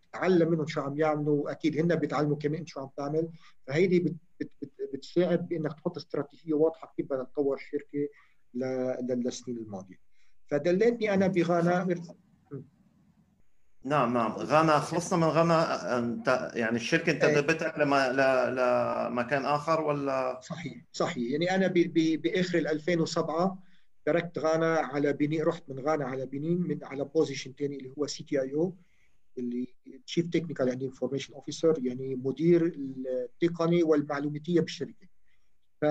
[0.44, 1.44] منهم شو عم يعملوا.
[1.44, 3.29] واكيد هن بيتعلموا كمان شو عم تعمل.
[3.66, 8.09] فهيدي بت بت بت بتساعد بإنك تحط استراتيجية واضحة كيف بدك تطور الشركة
[8.55, 9.96] للسنين الماضية.
[10.47, 11.85] فضلتني أنا بغانا
[13.85, 14.33] نعم نعم.
[14.33, 18.12] غانا خلصنا من غانا أنت يعني الشركة أنت دبتك لما
[19.11, 21.33] لمكان آخر ولا؟ صحيح صحيح.
[21.33, 21.66] يعني أنا
[21.97, 23.59] بآخر 2007
[24.07, 28.07] تركت غانا على بنين رحت من غانا على بنين من على position ثاني اللي هو
[28.07, 28.75] CTIO
[29.38, 29.68] اللي
[30.07, 35.07] chief technical يعني information officer يعني مدير التقني والمعلوماتية بالشركة.
[35.81, 35.85] ف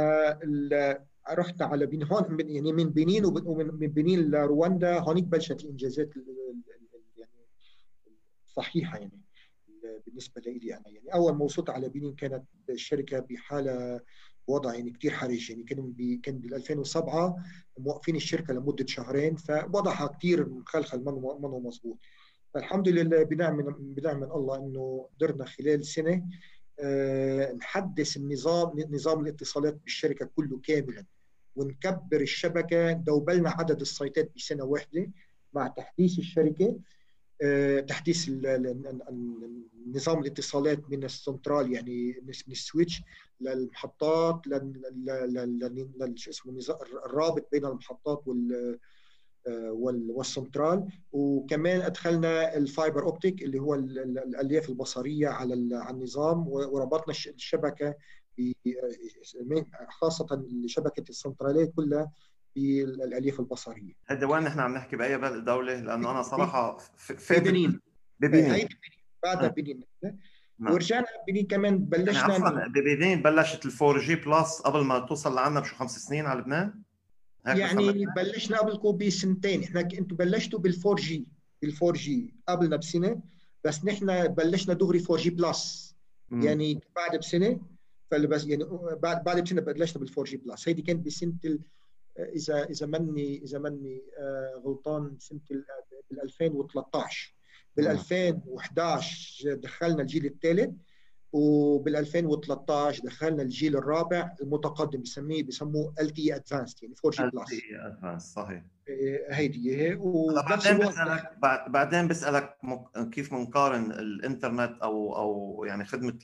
[1.29, 4.99] رحت على بين هون يعني من بنين ومن بنين لرواندا.
[4.99, 6.09] هونيك بلشت الإنجازات
[8.57, 9.21] الصحيحه يعني
[10.05, 14.01] بالنسبة لي أنا يعني أول ما وصلت على بنين كانت الشركة بحالة
[14.47, 17.35] وضع يعني كثير حرج يعني كان كان بال 2007
[17.77, 21.97] موقفين الشركة لمدة شهرين فوضعها كثير مخلخل منه مضبوط
[22.53, 26.25] فالحمد لله بنعم من بنعم من الله إنه قدرنا خلال سنة
[26.79, 31.05] أه نحدث النظام نظام الاتصالات بالشركة كله كاملا
[31.55, 35.11] ونكبر الشبكة دوبلنا عدد السيطات بسنة واحدة
[35.53, 36.79] مع تحديث الشركة.
[37.87, 38.29] تحديث
[39.87, 43.01] نظام الاتصالات من السنترال يعني من ال switch
[43.41, 46.59] للمحطات لل شو اسمه
[47.05, 50.87] الرابط بين المحطات وال والسنترال.
[51.11, 57.95] وكمان أدخلنا ال fiber optic اللي هو الألياف البصرية على النظام وربطنا الشبكة
[59.89, 62.11] خاصة شبكه السنترالية كلها
[62.55, 63.93] بالالياف البصرية.
[64.07, 67.79] هذا وين نحن عم نحكي بأي دولة؟ لأنه أنا صراحة في, بنين.
[68.19, 68.67] ببنين.
[69.23, 69.83] بعدها بنين.
[70.59, 70.73] نعم.
[70.73, 71.77] ورجعنا بنين كمان.
[71.77, 76.39] بلشنا يعني ببنين بلشت ال 4G plus قبل ما توصل لعنا بشو خمس سنين على
[76.39, 76.81] لبنان؟
[77.45, 79.63] يعني بلشنا قبلكم بسنتين.
[79.63, 81.27] إحنا أنتم بلشتوا بال 4 جي
[81.61, 83.21] بال 4 جي قبلنا بسنة.
[83.63, 85.95] بس نحن بلشنا دغري 4G plus
[86.31, 87.59] يعني بعد بسنة.
[88.11, 88.65] فبس يعني
[89.01, 91.33] بعد بعد بسنة بلشنا بال 4G plus هيدي كانت بسنة
[92.19, 94.01] إذا إذا مني إذا مني
[94.65, 95.39] غلطان سنة
[96.11, 97.35] بال 2013
[97.77, 100.75] بال 2011 دخلنا الجيل الثالث
[101.31, 107.53] وبال 2013 دخلنا الجيل الرابع المتقدم بسميه بسموه ال تي ادفانسد يعني 4 جي بلس
[107.53, 108.63] ال تي صحيح.
[109.29, 109.95] هيدي هي
[110.49, 112.57] بعدين بسألك بعدين بسألك
[113.11, 116.19] كيف بنقارن الإنترنت أو أو يعني خدمة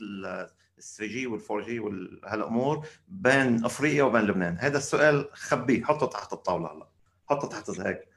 [0.81, 4.57] 3 جي وال 4 جي وهالامور بين أفريقيا وبين لبنان.
[4.59, 6.87] هذا السؤال خبيه حطه تحت الطاولة هلا.
[7.27, 8.07] حطه تحت هيك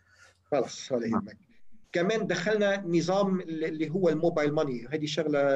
[0.50, 1.36] خلص ولا يهمك
[1.92, 4.86] كمان دخلنا نظام اللي هو ال mobile money.
[4.86, 5.54] هذه شغلة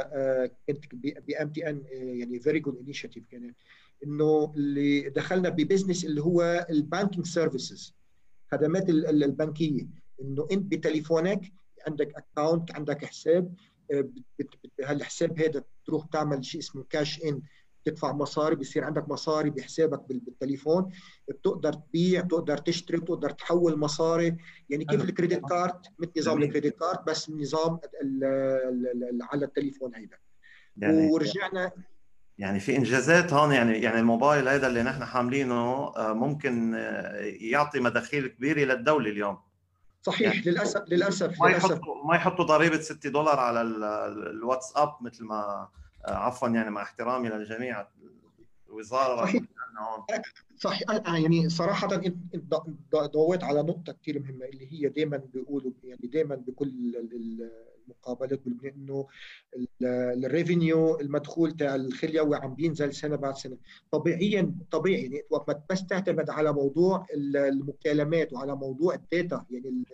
[0.67, 0.95] كانت
[1.29, 3.57] ب MTN يعني very good initiative كانت.
[4.05, 7.95] إنه اللي دخلنا ب business اللي هو ال banking services.
[8.53, 9.87] خدمات البنكية.
[10.23, 11.53] إنه أنت بتليفونك
[11.87, 13.55] عندك account عندك حساب
[14.85, 17.43] هالحساب هذا تروح تعمل شيء اسمه cash in
[17.85, 20.93] تدفع مصاري بصير عندك مصاري بحسابك بالتليفون
[21.29, 24.37] بتقدر تبيع بتقدر تشتري بتقدر تحول مصاري.
[24.71, 27.79] يعني كيف ال credit card؟ مثل نظام ال credit card بس نظام
[29.23, 30.17] على التليفون هيدا.
[30.77, 31.71] يعني ورجعنا
[32.39, 36.75] يعني في إنجازات هون يعني يعني الموبايل هذا اللي نحن حاملينه ممكن
[37.41, 39.46] يعطي مداخيل كبيرة للدولة اليوم.
[40.07, 45.69] صحيح يعني للأسف للأسف ما يحطوا ما يحطوا ضريبة 6 دولار على الواتساب مثل ما
[46.05, 47.87] عفوا يعني مع احترامي للجميع
[48.69, 49.43] الوزارة صحيح.
[50.59, 50.91] صحيح.
[51.07, 52.55] يعني صراحة انت
[52.95, 56.97] ضويت على نقطة كثير مهمة اللي هي دائما بيقولوا يعني دائما بكل
[57.89, 59.07] المقابلات بلبنان إنه
[60.25, 63.57] ال revenue المدخول تاع الخليوي عم بينزل سنة بعد سنة.
[63.91, 69.85] طبيعيا طبيعي يعني وقت بس تعتمد على موضوع المكالمات وعلى موضوع ال data يعني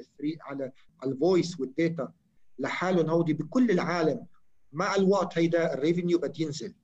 [0.41, 0.73] على
[1.07, 2.13] ال voice وال data
[2.59, 4.27] لحالهم هودي بكل العالم
[4.73, 6.75] مع الوقت هيدا ال revenue بده ينزل.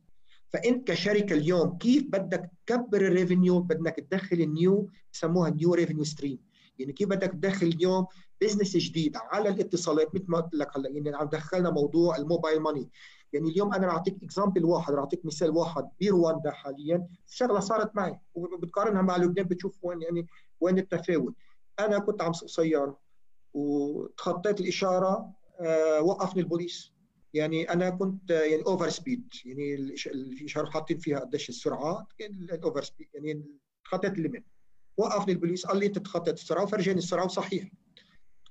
[0.48, 6.04] فانت كشركة اليوم كيف بدك تكبر ال revenue؟ بدك تدخل ال new بسموها new revenue
[6.04, 6.38] stream.
[6.78, 8.06] يعني كيف بدك تدخل اليوم
[8.40, 12.60] business جديد على الاتصالات؟ مثل ما قلت لك هلا يعني عم دخلنا موضوع ال mobile
[12.60, 12.90] money.
[13.32, 17.06] يعني اليوم أنا بعطيك example واحد بعطيك مثال واحد برواندا حاليا.
[17.26, 18.18] شغلة صارت معي.
[18.34, 20.26] وبتقارنها مع لبنان بتشوف وين يعني
[20.60, 21.34] وين التفاوت.
[21.80, 22.98] أنا كنت عم سوق سياره
[23.54, 25.30] وتخطيت الإشارة
[25.60, 26.92] أه وقفني البوليس.
[27.34, 33.08] يعني أنا كنت يعني over speed يعني الاشاره حاطين فيها قديش السرعة ال over speed
[33.14, 33.44] يعني
[33.84, 34.44] خطيت ال limit
[34.96, 37.70] وقفني البوليس قال لي أنت تخطيت السرعة وفرجاني السرعة وصحيح.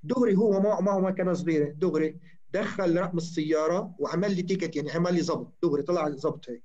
[0.03, 2.19] دغري هو معه معه مكنه صغيره دغري
[2.53, 5.53] دخل رقم السيارة وعمل لي ticket يعني عمل لي ضبط.
[5.63, 6.63] دغري طلع ضبط هيك.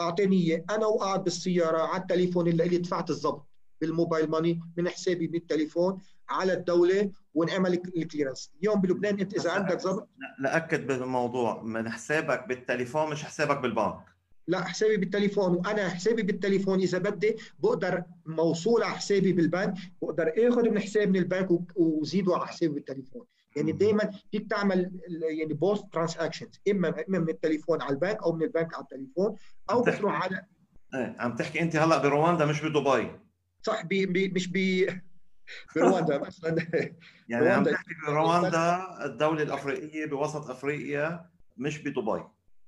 [0.00, 3.46] أعطاني إياه أنا وقعد بالسيارة على التليفون اللي لي دفعت الضبط.
[3.80, 9.82] بالموبايل ماني من حسابي من التليفون على الدولة وانعمل الكليرنس اليوم بلبنان أنت إذا عندك
[9.82, 11.62] ضبط لاكد بالموضوع.
[11.62, 13.98] من حسابك بالتليفون مش حسابك بالبنك.
[14.48, 15.56] لا حسابي بالتليفون.
[15.56, 21.16] وأنا حسابي بالتليفون إذا بدي بقدر موصول على حسابي بالبنك بقدر اخذ من حسابي من
[21.16, 23.24] البنك وزيده على حسابي بالتليفون.
[23.56, 24.90] يعني دائما فيك تعمل
[25.38, 29.36] يعني post transactions إما إما من التليفون على البنك أو من البنك على التليفون
[29.70, 30.42] أو بتروح على
[30.94, 33.10] إيه عم تحكي أنت هلأ برواندا مش بدبي.
[33.62, 34.86] صح بي بي مش بي
[35.76, 36.66] برواندا مثلا
[37.28, 42.22] يعني عم تحكي برواندا الدولة الافريقيه بوسط أفريقيا مش بدبي.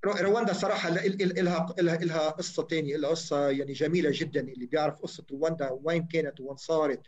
[0.07, 5.71] رواندا صراحة لها لها قصة ثانية لها قصة يعني جميلة جدا اللي بيعرف قصة رواندا
[5.83, 7.03] وين كانت وين صارت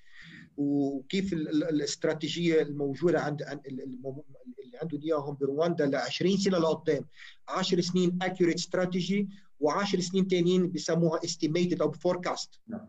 [0.56, 3.42] وكيف الاستراتيجية الموجودة عند
[4.62, 7.04] اللي عندهم إياهم برواندا ل 20 سنة لقدام.
[7.48, 9.28] 10 سنين accurate strategy
[9.64, 12.88] و10 سنين ثانيين بسموها estimated أو forecast نعم.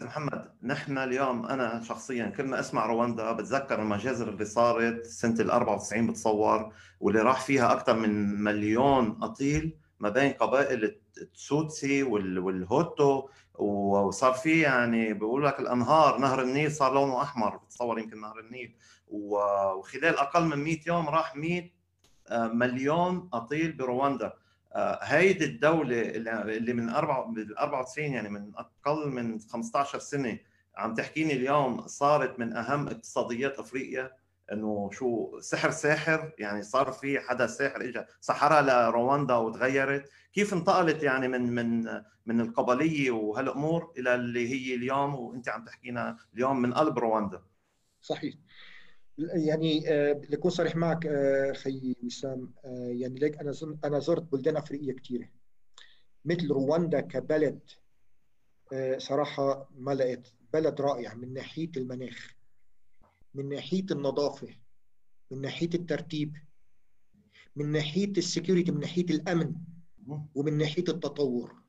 [0.00, 5.50] محمد نحن اليوم أنا شخصيا كل ما أسمع رواندا بتذكر المجازر اللي صارت سنة ال
[5.50, 14.32] 94 بتصور واللي راح فيها أكثر من مليون قتيل ما بين قبائل التسوتسي والهوتو وصار
[14.32, 18.76] في يعني بقول لك الأنهار نهر النيل صار لونه أحمر بتصور يمكن نهر النيل
[19.08, 21.82] وخلال أقل من 100 يوم راح 100
[22.28, 24.32] آه، مليون قتيل برواندا.
[25.02, 30.38] هيدي الدولة اللي من 94 يعني من أقل من 15 سنة
[30.76, 34.12] عم تحكيني اليوم صارت من أهم اقتصاديات أفريقيا
[34.52, 40.10] إنه شو سحر ساحر يعني صار في حدا ساحر اجى سحرها لرواندا وتغيرت.
[40.32, 41.84] كيف انتقلت يعني من من
[42.26, 47.42] من القبلية وهالأمور إلى اللي هي اليوم وأنت عم تحكينا اليوم من قلب رواندا؟
[48.02, 48.34] صحيح.
[49.18, 53.52] يعني آه، لكون صريح معك آه، خي وسام آه، يعني ليك أنا
[53.84, 55.28] أنا زرت بلدان أفريقية كثيره
[56.24, 57.60] مثل رواندا كبلد
[58.96, 62.36] صراحة ما لقيت بلد رائع من ناحية المناخ
[63.34, 64.48] من ناحية النظافة
[65.30, 66.36] من ناحية الترتيب
[67.56, 69.54] من ناحية السكيورتي من ناحية الأمن
[70.34, 71.62] ومن ناحية التطور.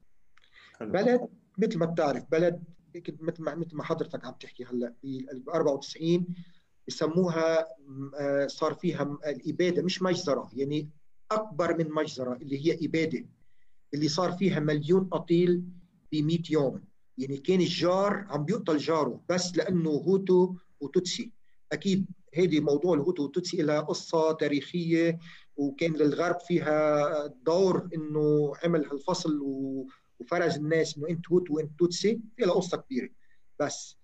[0.81, 1.27] بلد
[1.57, 2.63] مثل ما بتعرف بلد
[3.19, 4.93] مثل ما مثل ما حضرتك عم تحكي هلأ
[5.33, 6.27] ب 94
[6.87, 7.67] بسموها
[8.19, 10.89] آه، صار فيها الإبادة مش مجزرة يعني
[11.31, 13.25] أكبر من مجزرة اللي هي إبادة
[13.93, 15.63] اللي صار فيها مليون قتيل
[16.11, 16.83] ب 100 يوم.
[17.17, 21.31] يعني كان الجار عم بيقتل جاره بس لأنه هوتو وتوتسي.
[21.71, 25.19] أكيد هيدي موضوع الهوتو والتوتسي لها قصة تاريخية
[25.55, 29.39] وكان للغرب فيها دور إنه عمل هالفصل
[30.19, 32.19] وفرز الناس إنه أنت هوتو وأنت توتسي.
[32.39, 33.09] لها قصة كبيرة.
[33.59, 33.97] بس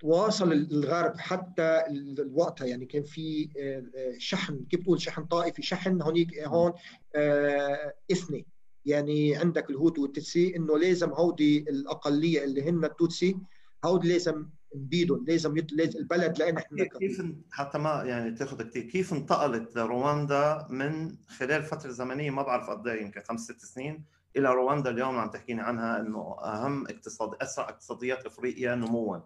[0.00, 6.38] تواصل الغرب حتى الوقت يعني كان في آه، شحن كيف تقول؟ شحن طائفي شحن هونيك
[6.38, 6.72] هون
[7.14, 8.46] آه، إثني.
[8.86, 13.36] يعني عندك الهوتو والتتسي إنه لازم هودي الأقلية اللي هن التوتسي
[13.84, 19.12] هود لازم نبيدهم لازم لازم البلد لأن إحنا كيف حتى ما يعني تاخذ كثير كيف
[19.12, 24.04] انتقلت رواندا من خلال فترة زمنية ما بعرف قد إيه يمكن خمس ست سنين
[24.36, 29.18] إلى رواندا؟ اليوم عم تحكيني عنها إنه أهم اقتصاد أسرع اقتصاديات إفريقيا نموا.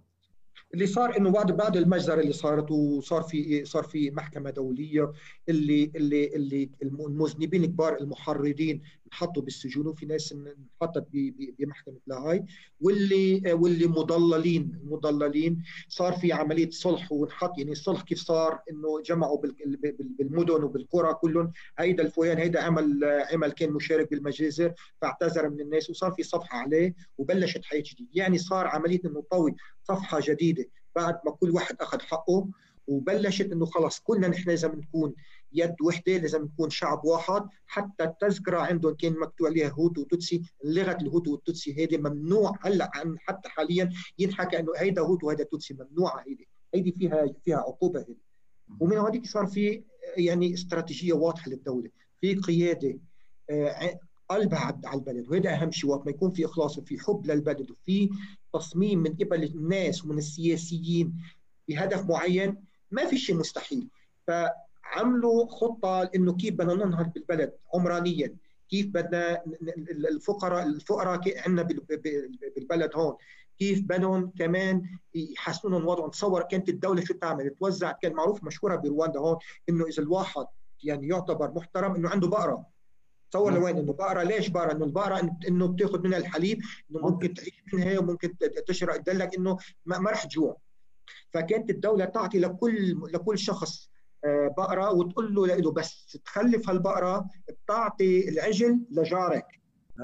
[0.74, 5.12] اللي صار إنه بعد بعد المجزرة اللي صارت وصار في صار في محكمة دولية
[5.48, 8.83] اللي اللي اللي المذنبين الكبار المحرضين
[9.14, 11.07] انحطوا بالسجون وفي ناس انحطت
[11.59, 12.44] بمحكمة لاهاي.
[12.81, 15.62] واللي واللي مضللين مضللين.
[15.88, 19.42] صار في عملية صلح وانحط يعني الصلح كيف صار إنه جمعوا
[20.18, 21.53] بالمدن وبالقرى كلهم.
[21.79, 26.94] هيدا الفويان هيدا عمل عمل كان مشارك بالمجازر فاعتذر من الناس وصار في صفحة عليه
[27.18, 28.11] وبلشت حياة جديدة.
[28.14, 29.55] يعني صار عملية إنه طوي
[29.88, 30.64] صفحة جديدة
[30.96, 32.48] بعد ما كل واحد أخذ حقه
[32.87, 35.14] وبلشت إنه خلص كلنا نحن لازم نكون
[35.55, 37.49] يد وحدة لازم نكون شعب واحد.
[37.67, 43.19] حتى التذكرة عندهم كان مكتوب عليها هوتو وتوتسي لغة الهوتو والتوتسي هيدي ممنوع هلأ عن
[43.19, 43.93] حتى حاليا.
[44.19, 46.49] ينحكى إنه هيدا هوتو وهيدا توتسي ممنوعه هيدي.
[46.75, 48.23] هيدي فيها فيها عقوبة هيدي.
[48.81, 49.83] ومن هذيك صار في
[50.17, 51.90] يعني استراتيجية واضحة للدولة.
[52.21, 52.99] في قيادة
[53.51, 55.29] آه، قلبها على البلد.
[55.29, 58.11] وهذا أهم شيء وقت ما يكون في إخلاص وفي حب للبلد وفي
[58.53, 61.14] تصميم من قبل الناس ومن السياسيين
[61.69, 62.57] بهدف معين
[62.90, 63.88] ما في شيء مستحيل.
[64.85, 68.37] فعملوا خطة إنه كيف بدنا ننهض بالبلد عمرانيا.
[68.70, 69.42] كيف بدنا
[69.90, 71.62] الفقراء الفقراء عندنا
[72.57, 73.16] بالبلد هون.
[73.59, 76.11] كيف بدهم كمان يحسنوا وضعهم.
[76.11, 79.37] تصور كانت الدولة شو تعمل؟ توزع كان معروف مشهورة برواندا هون
[79.68, 80.47] إنه إذا الواحد
[80.83, 82.66] يعني يعتبر محترم إنه عنده بقرة.
[83.31, 87.35] تصور لوين؟ إنه بقرة ليش بقرة؟ إنه البقرة إنه بتاخذ منها الحليب إنه ممكن.
[87.35, 89.05] تعيش منها وممكن تشرب.
[89.05, 90.57] تدلك إنه ما رح تجوع.
[91.31, 93.90] فكانت الدولة تعطي لكل لكل شخص
[94.26, 99.46] بقرة وتقول له له بس تخلف هالبقرة بتعطي العجل لجارك.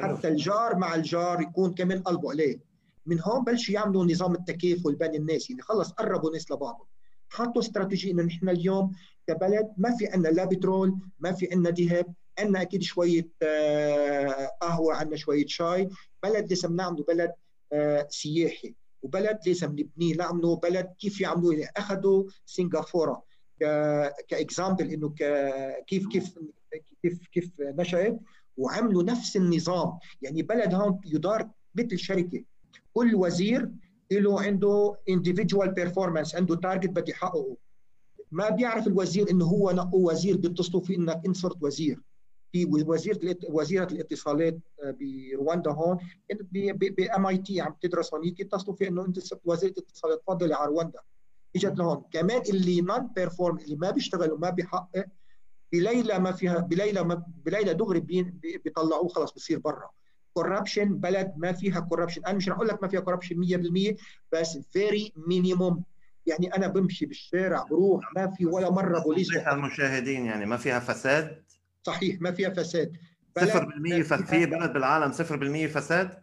[0.03, 2.61] حتى الجار مع الجار يكون كمان قلبه عليه
[3.07, 6.87] من هون بلشوا يعملوا نظام التكافل بين الناس يعني خلص قربوا الناس لبعضهم.
[7.29, 8.93] حطوا استراتيجية إنه نحن اليوم
[9.27, 14.95] كبلد ما في عندنا لا بترول ما في عندنا ذهب عندنا أكيد شوية آه، قهوة
[14.95, 15.89] عندنا شوية شاي.
[16.23, 17.33] بلد لازم نعمله بلد
[17.73, 20.15] آه، سياحي وبلد لازم نبنيه.
[20.15, 23.23] نعمله بلد كيف يعملوا يعني أخذوا سنغافورة.
[24.29, 25.15] كاكزامبل إنه
[25.87, 26.39] كيف كيف
[27.03, 28.21] كيف كيف نشأت
[28.57, 29.99] وعملوا نفس النظام.
[30.23, 32.45] يعني بلد هون يدار مثل شركة.
[32.93, 33.71] كل وزير
[34.13, 37.57] له عنده individual performance عنده target بده يحققه
[38.33, 42.01] ما بيعرف الوزير إنه هو نقوا وزير بيتصلوا فيه إنك انت صرت وزير.
[42.53, 45.99] في وزيره وزيرة الاتصالات آه، برواندا هون
[46.73, 50.99] ب MIT عم تدرس هونيك اتصلوا فيه إنه أنت صرت وزيره اتصالات تفضلي على رواندا.
[51.57, 55.07] اجت لهون كمان اللي non perform اللي ما بيشتغل وما بيحقق
[55.73, 58.01] بليلة ما فيها بليلة ما بليلة دغري
[58.65, 59.91] بيطلعوه خلص بصير برا.
[60.35, 63.37] corruption بلد ما فيها corruption أنا مش رح أقول لك ما فيها corruption
[63.97, 63.97] 100%
[64.33, 65.85] بس very minimum
[66.27, 71.43] يعني أنا بمشي بالشارع بروح ما في ولا مرة بوليس المشاهدين يعني ما فيها فساد؟
[71.83, 72.97] صحيح ما فيها فساد.
[73.39, 73.43] 0%
[74.03, 76.23] في بلد بالعالم 0% فساد؟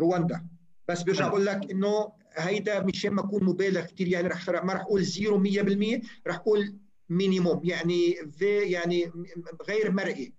[0.00, 0.46] رواندا.
[0.88, 4.80] بس برجع بقول لك إنه هيدا مشان ما اكون مبالغ كثير يعني رح ما رح
[4.80, 9.12] أقول zero 100% رح أقول minimum يعني في يعني
[9.68, 10.34] غير مرئي.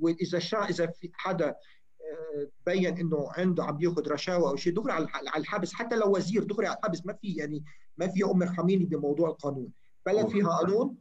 [0.00, 4.92] وإذا شا إذا في حدا آه، بين إنه عنده عم بياخذ رشاوى أو شيء دغري
[4.92, 5.72] على الحبس.
[5.72, 7.06] حتى لو وزير دغري على الحبس.
[7.06, 7.64] ما في يعني
[7.96, 9.68] ما في أم ارحميني بموضوع القانون.
[10.06, 10.96] بلد فيها قانون.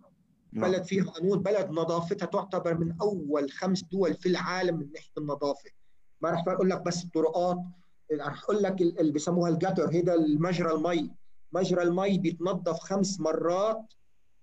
[0.51, 0.71] نعم.
[0.71, 1.39] بلد فيها قانون.
[1.39, 5.69] بلد نظافتها تعتبر من أول خمس دول في العالم من ناحية النظافة.
[6.21, 7.57] ما راح أقول لك بس الطرقات.
[8.11, 11.11] راح أقول لك اللي بيسموها ال gutter هيدا المجرى المي.
[11.51, 13.93] مجرى المي بيتنظف خمس مرات.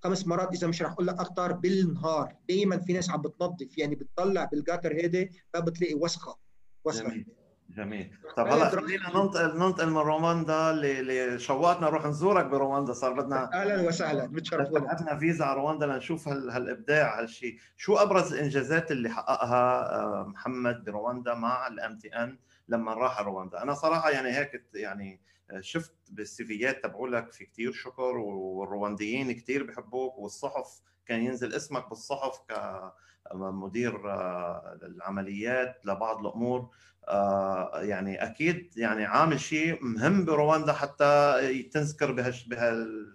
[0.04, 2.36] خمس مرات إذا مش رح أقول لك أكثر بالنهار.
[2.48, 6.36] دائما في ناس عم بتنظف يعني بتطلع بال gutter هيدي ما بتلاقي وسخة.
[6.84, 7.08] وسخة.
[7.08, 7.26] جميل.
[7.70, 8.14] جميل.
[8.36, 13.88] طب هلا خلينا ننتقل ننتقل من رواندا اللي شوقتنا نروح نزورك برواندا صار بدنا أهلا
[13.88, 14.26] وسهلا.
[14.26, 14.86] متشرفون.
[14.88, 21.34] عندنا فيزا على رواندا لنشوف هالإبداع هالشيء شو أبرز الانجازات اللي حققها آه، محمد برواندا
[21.34, 22.38] مع ال MTN
[22.68, 23.62] لما راح رواندا.
[23.62, 30.18] أنا صراحة يعني هيك يعني آه، شفت بالسيفيات تبعولك في كثير شكر والروانديين كثير بحبوك
[30.18, 36.70] والصحف كان ينزل اسمك بالصحف كمدير آه، العمليات لبعض الأمور.
[37.08, 43.14] آه، يعني أكيد يعني عامل شيء مهم برواندا حتى تنذكر بهال بهال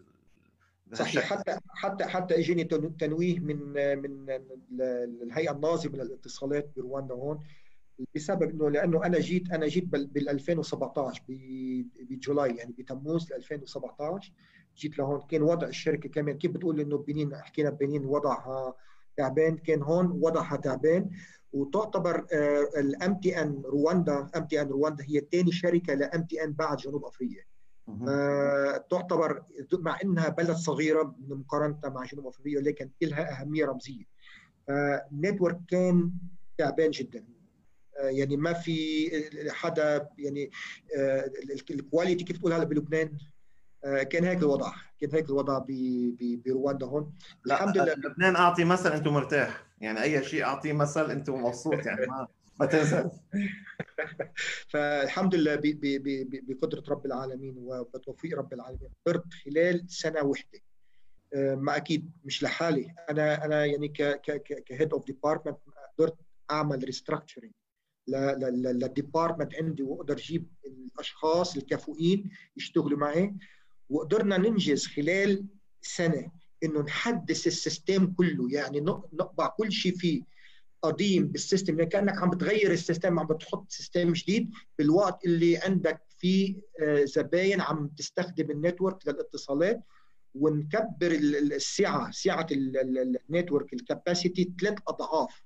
[0.94, 1.24] صحيح.
[1.24, 2.64] حتى حتى حتى إجاني
[3.00, 3.58] تنويه من
[4.02, 4.30] من
[5.24, 7.40] الهيئة الناظمه للاتصالات برواندا هون.
[8.16, 11.24] بسبب إنه لأنه أنا جيت أنا جيت بال 2017
[12.10, 14.34] ب July يعني بتموز 2017
[14.78, 15.22] جيت لهون.
[15.22, 18.76] كان وضع الشركة كمان كيف بتقول إنه بنين حكينا بنين وضعها
[19.18, 21.10] تعبان كان هون وضعها تعبان.
[21.54, 22.26] وتعتبر
[22.78, 27.44] ال MTN رواندا MTN رواندا هي ثاني شركة ل MTN بعد جنوب أفريقيا.
[28.90, 29.44] تعتبر
[29.74, 34.04] مع إنها بلد صغيرة مقارنة مع جنوب أفريقيا ولكن لها أهمية رمزية.
[35.12, 36.12] ال network كان
[36.58, 37.26] تعبان جدا.
[38.04, 39.10] يعني ما في
[39.50, 40.52] حدا يعني
[41.72, 43.18] ال quality كيف تقول هلا بلبنان؟
[43.84, 45.66] كان هيك الوضع كان هيك الوضع
[46.46, 47.14] برواندا هون.
[47.46, 47.94] الحمد لله.
[47.94, 49.66] لبنان أعطي مثل أنتم مرتاح.
[49.82, 52.28] يعني أي شيء اعطيه مثل انت مبسوط يعني ما
[52.60, 53.12] ما تنزل
[54.72, 55.60] فالحمد لله
[56.44, 58.90] بقدرة رب العالمين وبتوفيق رب العالمين.
[59.06, 60.60] قدرت خلال سنة وحدة.
[61.34, 62.96] آه، ما أكيد مش لحالي.
[63.10, 63.88] أنا أنا يعني
[64.66, 65.58] ك head of department
[65.98, 66.16] قدرت
[66.52, 67.52] أعمل restructuring
[68.10, 73.36] لل department عندي وأقدر أجيب الأشخاص الكفؤين يشتغلوا معي.
[73.90, 75.46] وقدرنا ننجز خلال
[75.82, 76.32] سنة
[76.64, 78.52] إنه نحدث ال system كله.
[78.52, 78.80] يعني
[79.14, 80.22] نقطع كل شيء فيه.
[80.82, 81.80] قديم بال system.
[81.80, 87.06] يعني كأنك عم بتغير ال system عم بتحط system جديد بالوقت اللي عندك فيه آه،
[87.06, 89.84] زباين عم تستخدم ال network للاتصالات.
[90.36, 95.44] ونكبر السعة سعة ال network ال capacity ثلاث أضعاف.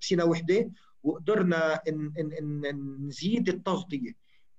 [0.00, 0.70] بسنه وحدة.
[1.08, 2.32] وقدرنا إن إن
[2.64, 4.12] إن نزيد التغطية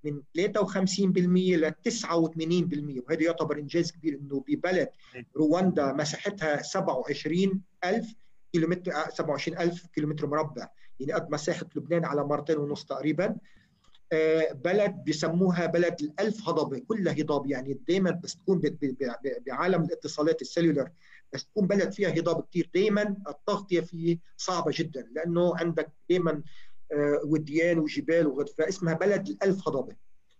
[0.03, 4.89] من 53% ل 89% وهذا يعتبر إنجاز كبير إنه ببلد
[5.37, 8.15] رواندا مساحتها 27000
[8.53, 10.67] كيلومتر 27000 كيلومتر مربع
[10.99, 13.35] يعني قد مساحة لبنان على مرتين ونص تقريبا.
[14.11, 18.61] آه، بلد بسموها بلد الألف هضبة كلها هضاب يعني دائما بس تكون
[19.47, 20.89] بعالم الاتصالات ال cellular
[21.33, 26.43] بس تكون بلد فيها هضاب كثير دائما التغطية فيه صعبة جدا لأنه عندك دائما
[26.91, 29.95] آه، وديان وجبال وغد فاسمها بلد الألف هضبة.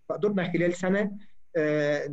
[0.09, 1.17] فقدرنا خلال سنة
[1.55, 2.07] آه،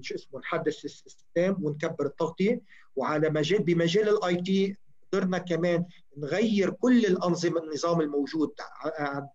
[0.00, 2.60] شو اسمه نحدث ال system ونكبر التغطية.
[2.96, 4.76] وعلى مجال بمجال ال IT
[5.12, 5.84] قدرنا كمان
[6.16, 8.50] نغير كل الأنظمة النظام الموجود.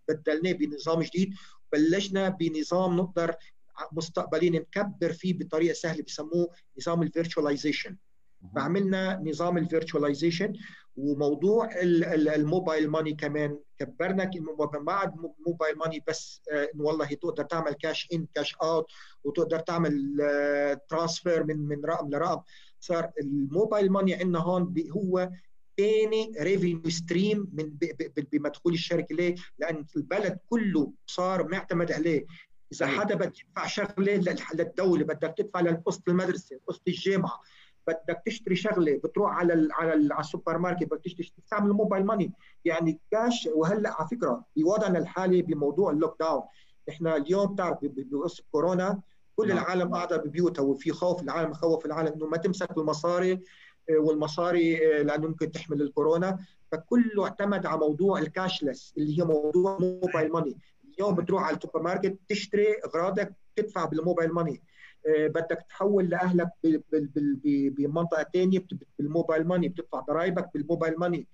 [0.09, 1.34] بدلناه بنظام جديد
[1.74, 3.36] بلشنا بنظام نقدر
[3.91, 7.97] مستقبليا نكبر فيه بطريقة سهلة بسموه نظام ال virtualization
[8.56, 10.53] فعملنا نظام ال virtualization
[10.96, 13.60] وموضوع ال mobile money كمان.
[13.80, 14.32] كبرنا
[14.80, 15.14] ما عاد
[15.47, 18.86] mobile money بس آه، انه والله تقدر تعمل cash in cash out
[19.24, 20.18] وتقدر تعمل
[20.89, 22.41] transfer آه، من من رقم لرقم.
[22.80, 25.30] صار ال mobile money عندنا هون هو
[25.78, 27.78] ثاني revenue stream من
[28.32, 29.16] بمدخول الشركة.
[29.16, 32.26] ليه؟ لأن البلد كله صار معتمد عليه.
[32.74, 37.41] إذا حدا بده يدفع شغلة للدولة بدك تدفع لقسط المدرسة قسط الجامعة
[37.88, 41.75] بدك تشتري شغلة بتروح على ال على, ال على السوبر ماركت بدك تشتري تستعمل ال
[41.75, 42.34] mobile money
[42.65, 46.41] يعني كاش وهلأ على فكرة بوضعنا الحالي بموضوع ال lockdown
[46.89, 49.01] نحن اليوم بتعرف بقصة كورونا
[49.36, 49.57] كل نعم.
[49.57, 53.31] العالم قاعدة ببيوتها وفي خوف العالم مخوف العالم إنه ما تمسك المصاري
[53.89, 56.39] آه، والمصاري آه، لأنه ممكن تحمل الكورونا.
[56.73, 60.57] فكله اعتمد على موضوع ال cashless اللي هي موضوع mobile money
[60.93, 64.61] اليوم بتروح على السوبر ماركت تشتري أغراضك تدفع بال mobile money
[65.08, 66.49] بدك تحول لأهلك
[67.43, 68.66] بمنطقة ثانية
[68.99, 71.28] بال mobile money بتدفع ضرائبك بال mobile money.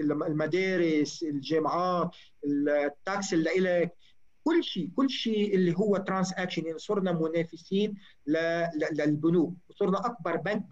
[0.00, 3.94] المدارس الجامعات التاكس اللي لك
[4.44, 7.94] كل شيء كل شيء اللي هو transaction يعني صرنا منافسين
[8.92, 9.54] للبنوك.
[9.70, 10.62] صرنا أكبر بنك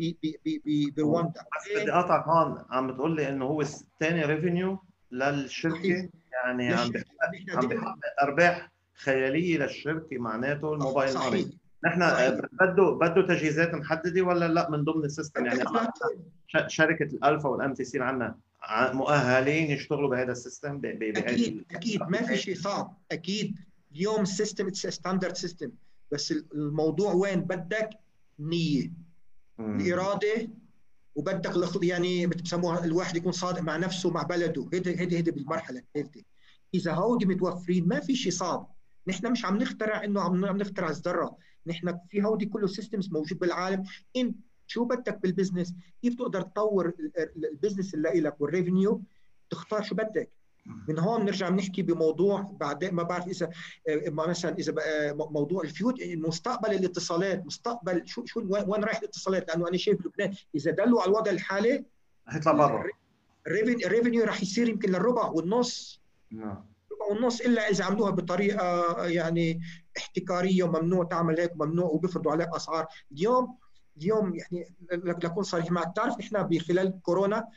[0.96, 2.64] برواندا بس بدي أقطعك هون.
[2.70, 3.64] عم بتقول لي إنه هو
[4.00, 4.78] ثاني revenue
[5.10, 6.92] للشركة؟ يعني عم
[7.50, 8.72] عم بيحقق أرباح؟
[9.04, 12.00] خيالية للشركه معناته الموبايل money نحن
[12.52, 15.46] بده بده تجهيزات محددة ولا لا؟ من ضمن ال system.
[15.46, 15.64] يعني
[16.66, 18.34] شركة الألفا وال MTC عندنا
[18.92, 22.02] مؤهلين يشتغلوا بهذا ال system أكيد أكيد.
[22.02, 22.96] ما في شيء صعب.
[23.12, 23.56] أكيد.
[23.92, 25.70] اليوم ال system it's standard system
[26.12, 27.90] بس الموضوع وين؟ بدك
[28.40, 28.92] نية
[29.60, 30.48] الإرادة
[31.14, 34.68] وبدك يعني بتسموها الواحد يكون صادق مع نفسه مع بلده.
[34.72, 36.22] هيدي هيدي هيدي بالمرحلة الثالثة.
[36.74, 38.79] إذا هودي متوفرين ما في شيء صعب.
[39.10, 41.36] نحن مش عم نخترع إنه عم نخترع الذرة.
[41.66, 43.84] نحن في هودي كله systems موجود بالعالم.
[44.16, 44.36] انت
[44.66, 46.92] شو بدك بال business كيف تقدر تطور
[47.36, 49.02] ال business اللي لك وال revenue
[49.50, 50.30] تختار شو بدك.
[50.88, 53.50] من هون بنرجع بنحكي بموضوع بعدين ما بعرف إذا
[54.08, 54.74] مثلا إذا
[55.12, 57.46] موضوع ال fut مستقبل الاتصالات.
[57.46, 61.84] مستقبل شو شو وين رايح الاتصالات؟ لأنه أنا شايف لبنان إذا دلوا على الوضع الحالي
[62.28, 62.90] هيطلع برا.
[63.46, 66.00] ال revenue راح يصير يمكن للربع والنص.
[66.30, 66.69] نعم.
[67.10, 69.60] والنص إلا إذا عملوها بطريقة يعني
[69.98, 72.86] احتكارية وممنوع تعمل هيك وممنوع وبيفرضوا عليك أسعار.
[73.12, 73.58] اليوم
[73.96, 77.48] اليوم يعني لكون صريح معك تعرف نحن بخلال كورونا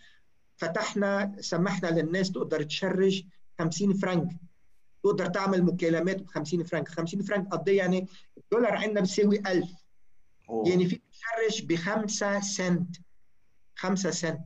[0.58, 3.24] فتحنا سمحنا للناس تقدر تشرج
[3.60, 4.30] 50 فرنك.
[5.04, 6.88] تقدر تعمل مكالمات ب 50 فرنك.
[6.88, 9.70] 50 فرنك قد إيه؟ يعني الدولار عندنا بيساوي 1000
[10.50, 10.70] أوه.
[10.70, 12.96] يعني فيك تشرج ب 5 سنت.
[13.76, 14.41] 5 سنت.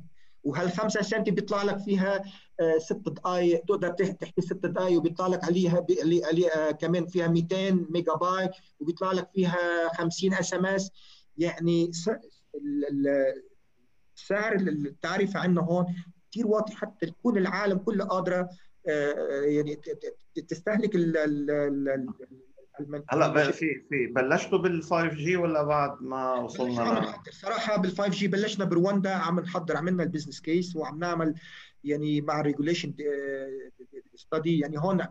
[0.48, 2.24] وهال 5 سنت بيطلع لك فيها
[2.60, 5.86] آه، ست دقائق تقدر تحكي ست دقائق وبيطلع لك عليها
[6.24, 10.91] عليها كمان فيها 200 ميجا بايت وبيطلع لك فيها 50 SMS
[11.38, 11.91] يعني
[14.16, 15.86] سعر التعرفه عندنا هون
[16.32, 18.50] كثير واطي حتى تكون العالم كله قادرة
[18.89, 19.80] آه، يعني
[20.48, 20.95] تستهلك
[23.09, 29.09] هلا في في بلشتوا بال 5G ولا بعد ما وصلنا صراحة بال 5G بلشنا برواندا
[29.13, 31.36] عم نحضر عملنا ال business case وعم نعمل
[31.84, 32.93] يعني مع regulation
[34.16, 35.01] study يعني هون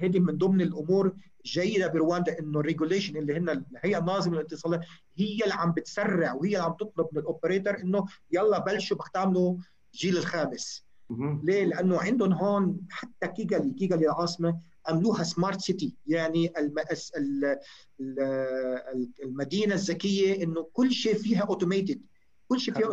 [0.00, 1.12] هذه من ضمن الأمور
[1.44, 4.80] الجيدة برواندا إنه ال regulation اللي هن الهيئه الناظمة للاتصالات
[5.16, 9.08] هي اللي عم بتسرع وهي اللي عم تطلب من ال operator إنه يلا بلشوا بدك
[9.08, 9.56] تعملوا
[9.94, 10.84] الجيل الخامس.
[11.42, 16.52] ليه؟ لأنه عندهم هون حتى كيغالي كيغالي العاصمه عملوها smart city يعني
[19.24, 22.00] المدينة الذكية إنه كل شيء فيها automated
[22.50, 22.86] كل شيء فيها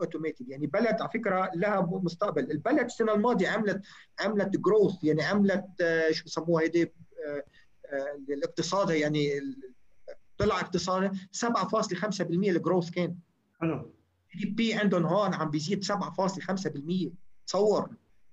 [0.00, 2.50] automated يعني بلد على فكرة لها مستقبل.
[2.50, 3.82] البلد السنة الماضية عملت
[4.20, 7.44] عملت growth يعني عملت آه، شو بسموها هيدي آه،
[7.86, 9.40] آه، الاقتصاد يعني
[10.38, 13.16] طلع اقتصادها 7.5% ال growth كان.
[13.60, 13.94] حلو.
[14.34, 17.10] ال GDP عندهم هون عم بيزيد 7.5%
[17.46, 17.90] تصور.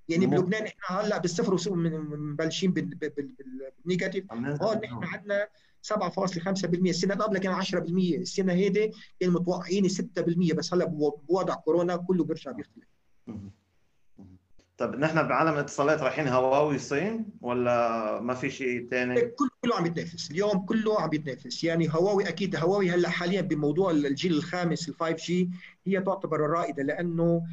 [0.09, 4.31] يعني بلبنان إحنا هلأ بالصفر مبلشين بال negative.
[4.33, 5.47] هون نحن عندنا
[5.81, 7.75] 7.5% السنة اللي قبلها كان 10%
[8.15, 10.85] السنة هيدي كان متوقعين 6% بس هلأ
[11.27, 12.87] بوضع كورونا كله بيرجع بيختلف.
[14.77, 19.85] طب نحن بعالم الاتصالات رايحين هواوي الصين ولا ما في شيء ثاني؟ كله كله عم
[19.85, 24.95] يتنافس، اليوم كله عم يتنافس، يعني هواوي أكيد هواوي هلأ حاليا بموضوع الجيل الخامس ال
[24.95, 25.49] 5 جي
[25.85, 27.45] هي تعتبر الرائدة لأنه آه،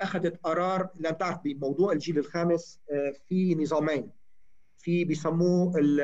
[0.00, 4.10] أخذت قرار لأن تعرف بموضوع الجيل الخامس آه، في نظامين.
[4.78, 5.04] في
[5.76, 6.00] ال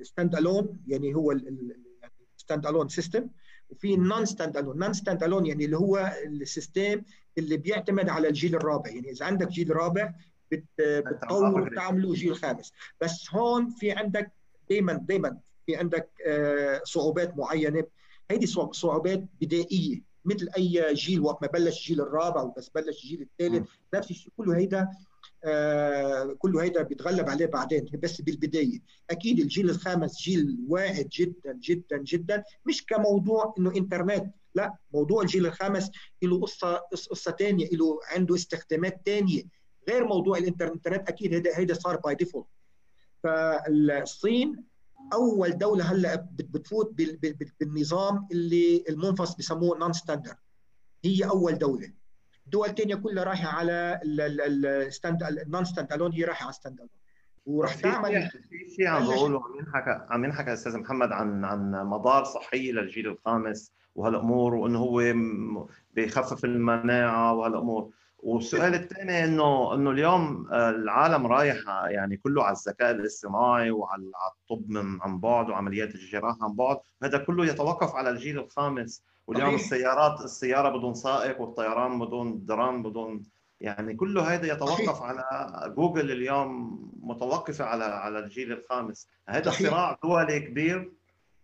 [0.00, 1.32] ال standalone يعني هو
[2.36, 3.28] ال standalone system
[3.70, 7.02] وفي نون ستاند الون نون ستاند الون يعني اللي هو ال system
[7.38, 8.90] اللي بيعتمد على الجيل الرابع.
[8.90, 10.14] يعني إذا عندك جيل رابع
[10.78, 12.72] بتطور بتعمله جيل خامس.
[13.00, 14.32] بس هون في عندك
[14.70, 17.84] دائما دائما في عندك آه، صعوبات معينة.
[18.30, 20.02] هيدي صعوبات بدائية.
[20.26, 24.56] مثل أي جيل وقت ما بلش الجيل الرابع وبس بلش الجيل الثالث نفس الشيء كله
[24.56, 24.88] هيدا
[25.44, 28.80] آه كله هيدا بيتغلب عليه بعدين بس بالبداية.
[29.10, 35.46] أكيد الجيل الخامس جيل واعد جدا جدا جدا مش كموضوع إنه إنترنت لا موضوع الجيل
[35.46, 35.90] الخامس
[36.22, 39.42] له قصة قصة ثانية له عنده استخدامات ثانية
[39.88, 42.46] غير موضوع الإنترنت أكيد هيدا هيدا صار by default
[43.22, 44.64] فالصين
[45.12, 46.94] أول دولة هلأ بتفوت
[47.60, 50.36] بالنظام اللي المنفصل بسموه non-standard
[51.04, 51.92] هي أول دولة.
[52.46, 56.90] الدول الثانية كلها رايحة على ال stand ال non-standalone هي رايحة على standalone
[57.46, 62.24] وراح تعمل في شيء عم بقوله عم ينحكى عم ينحكى أستاذ محمد عن عن مدار
[62.24, 65.14] صحيه للجيل الخامس وهالأمور وإنه هو
[65.94, 67.90] بيخفف المناعة وهالأمور.
[68.26, 71.56] والسؤال الثاني إنه إنه اليوم العالم رايح
[71.88, 74.66] يعني كله على الذكاء الاصطناعي وعلى الطب
[75.02, 76.78] عن بعد وعمليات الجراحة عن بعد.
[77.02, 79.02] هذا كله يتوقف على الجيل الخامس.
[79.26, 79.60] واليوم صحيح.
[79.60, 83.22] السيارات السيارة بدون سائق والطيران بدون دران بدون
[83.60, 85.24] يعني كله هذا يتوقف على
[85.76, 89.08] جوجل اليوم متوقفة على على الجيل الخامس.
[89.28, 90.76] هذا صراع دولي كبير.
[90.76, 90.90] يعني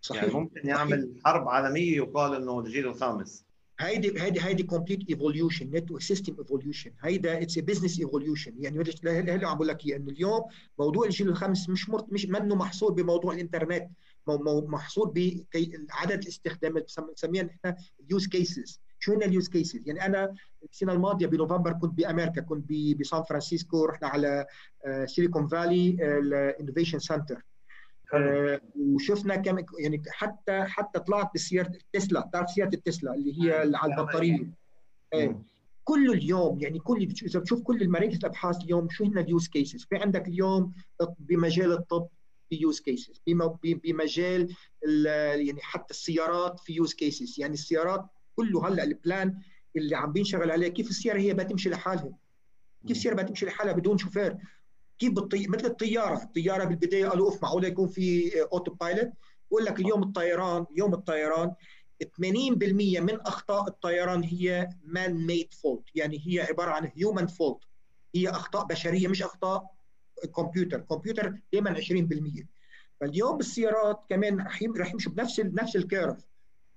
[0.00, 0.22] صحيح.
[0.22, 1.24] يعني ممكن يعمل صحيح.
[1.24, 3.51] حرب عالمية يقال إنه الجيل الخامس.
[3.82, 9.54] هيدي هيدي هيدي complete evolution network system evolution هيدا it's business evolution يعني هلا عم
[9.56, 10.42] بقول لك إنه اليوم
[10.78, 13.88] موضوع الجيل الخامس مش مرت مش منه محصور بموضوع الإنترنت.
[14.66, 15.12] محصور
[15.88, 17.74] بعدد الاستخدامات بنسميها نحن
[18.06, 20.34] ال use cases شو هن ال use cases يعني أنا
[20.70, 22.70] السنة الماضية بنوفمبر كنت بأمريكا كنت
[23.00, 24.46] بسان فرانسيسكو رحنا على
[25.06, 27.44] سيليكون فالي ال innovation center
[28.76, 32.26] وشفنا كم يعني حتى حتى طلعت بسيارة تسلا.
[32.26, 34.50] بتعرف سيارة التسلا اللي هي على البطارية؟
[35.14, 35.42] آه،
[35.84, 39.84] كل اليوم يعني كل إذا بتشوف كل المراكز الأبحاث اليوم شو هن ال use cases
[39.84, 40.72] في عندك اليوم
[41.18, 42.08] بمجال الطب
[42.48, 43.20] في use cases
[43.62, 44.54] بمجال
[45.34, 48.06] يعني حتى السيارات في use cases يعني السيارات
[48.36, 49.38] كله هلأ ال plan
[49.76, 52.12] اللي عم بينشغل عليه كيف السيارة هي بتمشي لحالها؟
[52.86, 54.36] كيف السيارة بتمشي لحالها بدون شوفير؟
[55.02, 55.46] كيف بالطي...
[55.48, 56.22] مثل الطيارة.
[56.22, 59.10] الطيارة بالبداية قالوا اوف معقولة يكون في autopilot
[59.50, 61.54] بقول لك اليوم الطيران يوم الطيران
[62.04, 67.60] 80% من أخطاء الطيران هي man-made fault يعني هي عبارة عن human fault
[68.14, 69.64] هي أخطاء بشرية مش أخطاء
[70.36, 72.44] كمبيوتر كمبيوتر دائما 20%
[73.00, 74.40] فاليوم بالسيارات كمان
[74.76, 76.26] رح يمشوا بنفس نفس ال curve.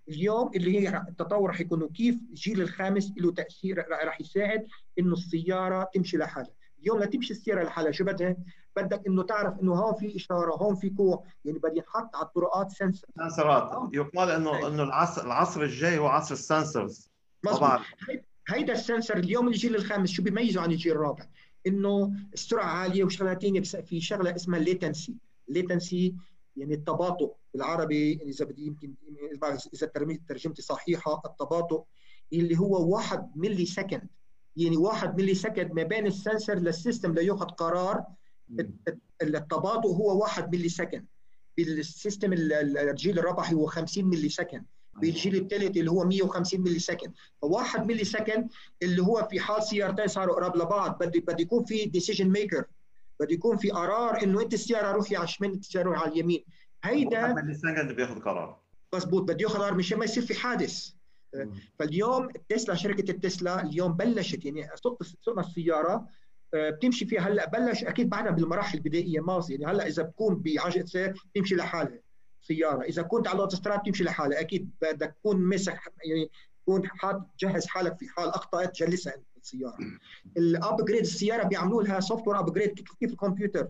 [0.09, 4.67] اليوم اللي هي التطور رح يكون كيف الجيل الخامس له تأثير رح يساعد
[4.99, 6.64] إنه السيارة تمشي لحالها.
[6.79, 7.91] اليوم لتمشي السياره لحالها.
[7.91, 8.35] شو بدها؟
[8.75, 12.71] بدك إنه تعرف إنه هون في إشارة هون في قوه يعني بدي ينحط على الطرقات
[12.71, 17.09] sensor سنسرات يقال إنه إنه العصر العصر الجاي هو عصر ال sensors
[17.43, 17.83] طبعا.
[18.47, 21.25] هيدا ال sensor اليوم الجيل الخامس شو بيميزه عن الجيل الرابع؟
[21.67, 25.15] إنه السرعة عالية وشغلة ثانية في شغلة اسمها latency
[25.47, 26.15] latency
[26.57, 27.33] يعني التباطؤ.
[27.53, 28.93] بالعربي يعني إذا بدي يمكن
[29.73, 29.91] إذا
[30.29, 31.83] ترجمتي صحيحة التباطؤ
[32.33, 34.07] اللي هو 1 millisecond.
[34.57, 38.03] يعني 1 millisecond ما بين ال sensor لل system لياخذ قرار.
[39.21, 41.05] التباطؤ هو 1 millisecond بال
[41.57, 47.13] system الجيل الرابع هو 50 millisecond بالجيل الثالث اللي هو 150 millisecond
[47.45, 48.49] ف1 millisecond
[48.83, 50.97] اللي هو في حال سيارتين صاروا قراب لبعض.
[51.03, 52.65] بده بده يكون في decision maker
[53.19, 56.45] بده يكون في قرار إنه أنت السيارة روحي على الشمال أنت السيارة روحي على اليمين.
[56.83, 58.59] هيدا millisecond بياخذ قرار.
[58.93, 59.73] مضبوط بده ياخذ قرار.
[59.73, 60.89] مشان ما يصير في حادث.
[61.79, 64.69] فاليوم تسلا شركة التسلا اليوم بلشت يعني
[65.21, 66.07] سوقنا السيارة
[66.53, 70.85] آه، بتمشي فيها هلأ بلش أكيد بعدها بالمراحل البدائية ماضي يعني هلأ إذا بكون بعجقة
[70.85, 71.99] سير بتمشي لحالها
[72.41, 76.31] سيارة إذا كنت على الأوتوستراد بتمشي لحالها أكيد بدك تكون ماسك يعني
[76.61, 79.77] تكون حاط جهز حالك في حال أخطأت تجلسها السياره
[80.37, 83.69] ال upgrade السيارة بيعملوا لها software upgrade كيف الكمبيوتر؟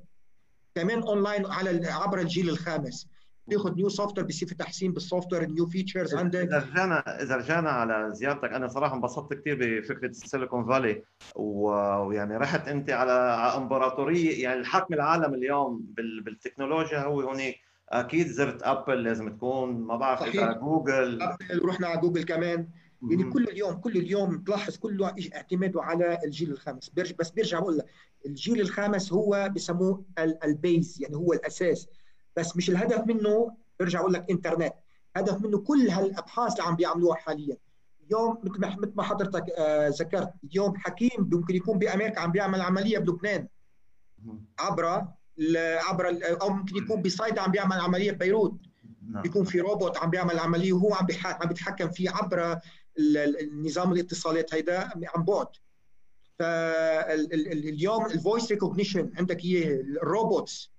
[0.76, 3.08] كمان اونلاين على عبر الجيل الخامس.
[3.48, 6.40] بياخذ new software بيصير في تحسين بال software new features عندك.
[6.40, 11.04] إذا رجعنا إذا رجعنا على زيارتك أنا صراحة انبسطت كثير بفكرة سيليكون فالي
[11.36, 13.12] ويعني رحت أنت على
[13.58, 17.56] أمبراطورية يعني الحكم العالم اليوم بالتكنولوجيا هو هونيك
[17.90, 21.22] أكيد زرت أبل لازم تكون ما بعرف إذا جوجل.
[21.22, 22.68] أبل ورحنا على جوجل كمان.
[23.10, 26.92] يعني كل اليوم كل اليوم تلاحظ كله اعتماده على الجيل الخامس.
[27.20, 27.86] بس بيرجع بقول لك
[28.26, 31.88] الجيل الخامس هو بسموه ال base يعني هو الأساس.
[32.38, 34.74] بس مش الهدف منه برجع أقول لك إنترنت.
[35.16, 37.58] هدف منه كل هالأبحاث اللي عم بيعملوها حاليا.
[38.06, 43.48] اليوم مثل ما حضرتك آه ذكرت اليوم حكيم ممكن يكون بأمريكا عم بيعمل عملية بلبنان.
[44.60, 44.86] عبر
[45.58, 48.58] عبر أو ممكن يكون بصيدا عم بيعمل عملية ببيروت
[49.10, 49.22] نعم.
[49.22, 52.60] بيكون في روبوت عم بيعمل عملية وهو عم عم بيتحكم فيه عبر
[53.00, 55.48] النظام الاتصالات هيدا عن بعد.
[56.40, 60.72] فاليوم ال voice recognition عندك اياه ال robots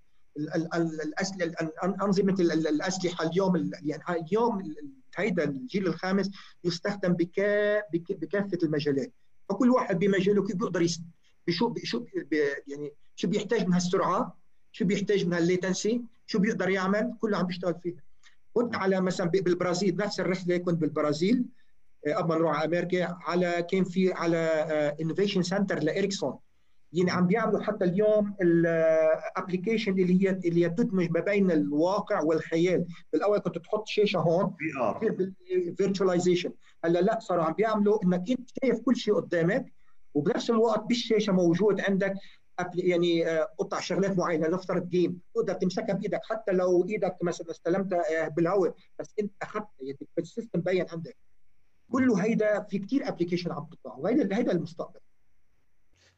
[2.02, 4.74] أنظمة الأسلحة اليوم يعني اليوم
[5.16, 6.30] هيدا الجيل الخامس
[6.64, 9.12] يستخدم بكافة المجالات.
[9.48, 10.86] فكل واحد بمجاله كيف بيقدر
[11.46, 12.04] بشو شو
[12.66, 14.36] يعني شو بيحتاج من هالسرعة
[14.72, 18.02] شو بيحتاج من هال latency شو بيقدر يعمل كله عم بيشتغل فيها.
[18.54, 21.44] كنت على مثلا بالبرازيل نفس الرحلة كنت بالبرازيل
[22.16, 24.36] قبل ما نروح على أمريكا على كان في على
[25.00, 26.38] innovation center لإريكسون
[26.96, 32.20] يعني عم بيعملوا حتى اليوم ال application اللي هي اللي هي تدمج ما بين الواقع
[32.20, 32.86] والخيال.
[33.12, 34.54] بالأول كنت تحط شاشة هون
[35.78, 36.52] virtualization
[36.84, 39.72] هلأ لا صاروا عم بيعملوا إنك أنت شايف كل شيء قدامك
[40.14, 42.14] وبنفس الوقت بالشاشه موجود عندك.
[42.74, 46.20] يعني آه، قطع شغلات معينة نفترض game تقدر تمسكها بإيدك.
[46.24, 51.16] حتى لو إيدك مثلا استلمتها آه، بالهواء بس أنت اخذتها يعني ال system بين عندك.
[51.92, 55.00] كله هيدا في كثير application عم تطلع وهيدا هيدا المستقبل.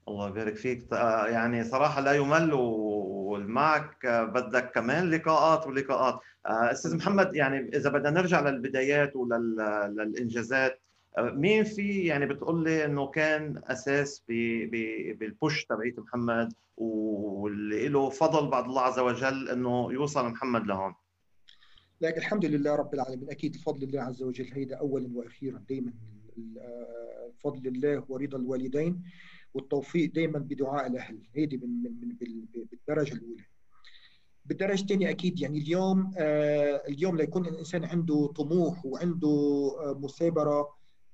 [0.08, 0.92] الله يبارك فيك.
[0.92, 6.20] يعني صراحة لا يمل ومعك بدك كمان لقاءات ولقاءات.
[6.46, 10.80] أستاذ محمد يعني إذا بدنا نرجع للبدايات وللإنجازات
[11.18, 18.64] مين في يعني بتقول لي إنه كان أساس بالبوش تبعيت محمد واللي له فضل بعد
[18.64, 20.94] الله عز وجل إنه يوصل محمد لهون؟
[22.00, 23.30] لكن الحمد لله رب العالمين.
[23.30, 25.92] أكيد بفضل الله عز وجل هيدا اولا وأخيرا دائما
[27.44, 29.02] فضل الله ورضا الوالدين.
[29.54, 31.18] والتوفيق دائما بدعاء الأهل.
[31.34, 32.16] هيدي من من
[32.70, 33.44] بالدرجة الأولى.
[34.44, 39.28] بالدرجة الثانية أكيد يعني اليوم آه اليوم ليكون الإنسان عنده طموح وعنده
[39.80, 40.68] آه مثابرة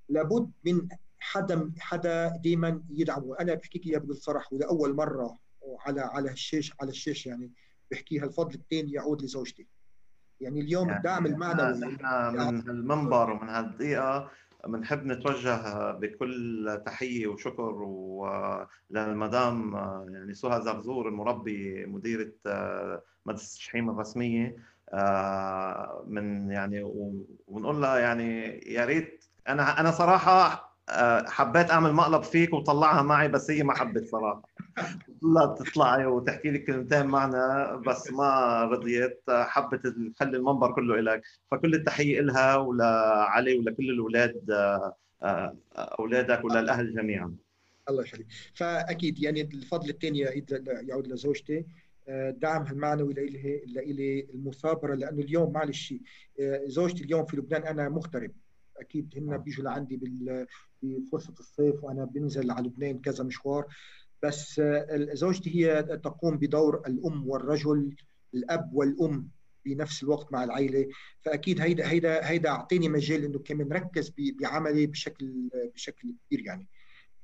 [0.09, 3.37] لابد من حدا حدا دائما يدعمه.
[3.41, 4.19] أنا بحكي لك اياها بكل
[4.53, 5.39] ولاول مرة
[5.87, 7.53] على على الشاشه على الشاشه يعني
[7.91, 9.67] بحكيها الفضل الثاني يعود لزوجتي.
[10.41, 14.31] يعني اليوم يعني الدعم المعنوي إحنا من المنبر ومن هالدقيقة
[14.67, 17.87] بنحب نتوجه بكل تحية وشكر
[18.91, 19.75] للمدام
[20.09, 22.33] يعني سهى زرزور المربي مديرة
[23.27, 24.57] مدرسه شحيم الرسمية.
[26.07, 26.83] من يعني
[27.49, 33.29] ونقول لها يعني يا ريت أنا أنا صراحة آه، حبيت أعمل مقلب فيك وطلعها معي
[33.29, 34.54] بس هي ما حبت صراحة.
[35.23, 41.75] لا تطلعي وتحكي لي كلمتين معنا بس ما رضيت حبت تخلي المنبر كله لك فكل
[41.75, 47.37] التحية لها ولعلي ولكل الأولاد آه، آه، أولادك وللاهل جميعا.
[47.89, 48.27] الله يخليك.
[48.55, 50.19] فأكيد يعني الفضل الثاني
[50.67, 51.65] يعود لزوجتي.
[52.29, 55.95] دعمها المعنوي لإلي لإلي المثابرة لأنه اليوم معلش
[56.65, 58.31] زوجتي اليوم في لبنان أنا مغترب.
[58.77, 60.01] أكيد هن بيجوا لعندي
[60.83, 63.67] بفرصة الصيف وأنا بنزل على لبنان كذا مشوار.
[64.23, 64.61] بس
[65.13, 67.97] زوجتي هي تقوم بدور الأم والرجل
[68.35, 69.29] الأب والأم
[69.65, 70.89] بنفس الوقت مع العائله
[71.21, 76.69] فأكيد هيدا هيدا هيدا أعطيني مجال إنه كمان ركز بعملي بشكل بشكل كبير يعني.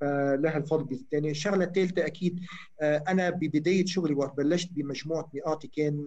[0.01, 2.41] فلها الفضل بالثاني الشغلة الثالثه أكيد
[2.83, 6.07] أنا ببداية شغلي وقت بلشت بمجموعة مئاتي كان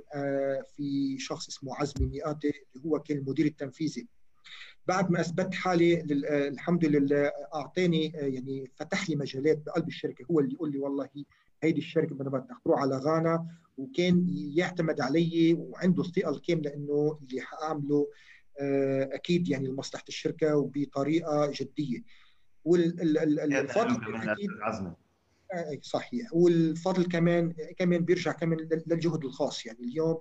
[0.77, 4.07] في شخص اسمه عزمي مئاتي اللي هو كان المدير التنفيذي.
[4.87, 6.01] بعد ما أثبت حالي
[6.47, 10.25] الحمد لله أعطاني يعني فتح لي مجالات بقلب الشركة.
[10.31, 11.09] هو اللي يقول لي والله
[11.63, 14.25] هيدي الشركة بدنا بدك تروح على غانا وكان
[14.55, 18.07] يعتمد علي وعنده الثقة الكاملة إنه اللي حأعمله
[19.11, 22.03] أكيد يعني لمصلحة الشركة وبطريقة جدية.
[22.65, 26.33] والفضل أكيد صحيح.
[26.33, 29.65] والفضل كمان كمان بيرجع كمان للجهد الخاص.
[29.65, 30.17] يعني اليوم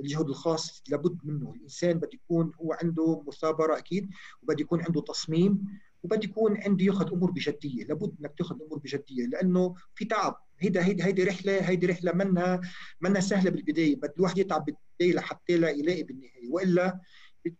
[0.00, 1.52] الجهد الخاص لابد منه.
[1.56, 4.10] الإنسان بده يكون هو عنده مثابرة أكيد
[4.42, 5.64] وبده يكون عنده تصميم
[6.02, 7.84] وبده يكون عنده يأخذ أمور بجدية.
[7.84, 10.42] لابد إنك تأخذ الأمور بجدية لأنه في تعب.
[10.58, 12.60] هيدا هيدي هيدي رحلة هيدي رحلة منها
[13.00, 16.48] منها سهلة بالبداية بده الواحد يتعب بالبداية لحتى لا يلاقي بالنهاية.
[16.50, 17.00] وإلا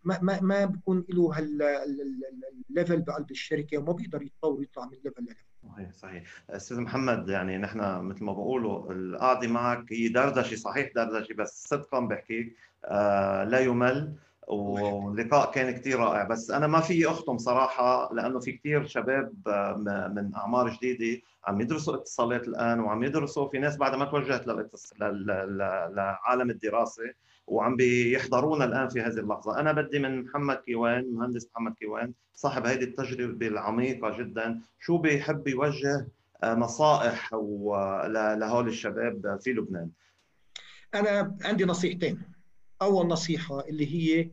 [0.05, 5.23] ما ما ما بيكون له هال level بقلب الشركة وما بيقدر يتطور يطلع من level
[5.23, 6.23] ل level صحيح صحيح.
[6.51, 12.01] أستاذ محمد يعني نحن مثل ما بقولوا القعده معك هي دردشة صحيح دردشة بس صدقا
[12.01, 14.15] بحكيك آه لا يمل
[14.49, 16.25] واللقاء كان كثير رائع.
[16.25, 21.61] بس أنا ما في اختم صراحة لأنه في كثير شباب آه، من أعمار جديدة عم
[21.61, 24.47] يدرسوا اتصالات الآن وعم يدرسوا في ناس بعد ما توجهت
[25.97, 27.03] لعالم الدراسة.
[27.47, 29.61] وعم بيحضرونا الآن في هذه اللحظة.
[29.61, 34.61] أنا بدي من محمد كيوان مهندس محمد كيوان صاحب هذه التجربة العميقة جدا.
[34.81, 36.09] شو بيحب يوجه
[36.43, 39.91] آه، نصائح لهول الشباب في لبنان؟
[40.95, 42.23] أنا عندي نصيحتين.
[42.83, 44.31] أول نصيحة اللي هي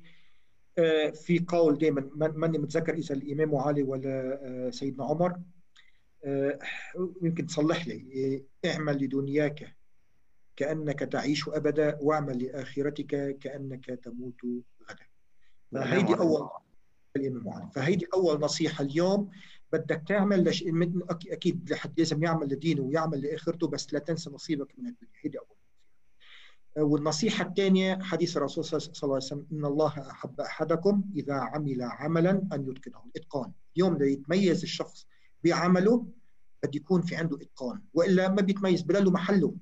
[0.78, 5.36] آه، في قول دائما ماني متذكر إذا الإمام علي ولا آه، سيدنا عمر
[7.22, 9.76] يمكن تصلح لي اعمل لدنياك
[10.56, 14.42] كأنك تعيش أبدا واعمل لآخرتك كأنك تموت
[14.90, 15.06] غدا.
[15.72, 16.50] فهيدي أول
[17.16, 19.32] الإمام فهيدي أول نصيحة اليوم.
[19.74, 20.64] بدك تعمل لش...
[21.28, 25.12] أكيد لحد لازم يعمل لدينه ويعمل لآخرته بس لا تنسى نصيبك من الدنيا.
[25.22, 25.48] هيدي أول
[26.78, 32.32] والنصيحة الثانية حديث الرسول صلى الله عليه وسلم إن الله أحب أحدكم إذا عمل عملا
[32.54, 33.04] أن يتقنه.
[33.06, 35.08] الإتقان اليوم ليتميز الشخص
[35.44, 36.08] بعمله
[36.64, 37.82] بده يكون في عنده إتقان.
[37.94, 39.56] وإلا ما بيتميز بلا له محله.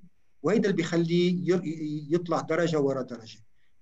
[0.44, 1.60] وهذا اللي بيخليه
[2.10, 3.40] يطلع درجة ورا درجة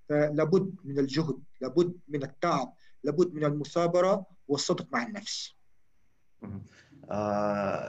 [0.08, 5.54] فلابد من الجهد لابد من التعب لابد من المثابرة والصدق مع النفس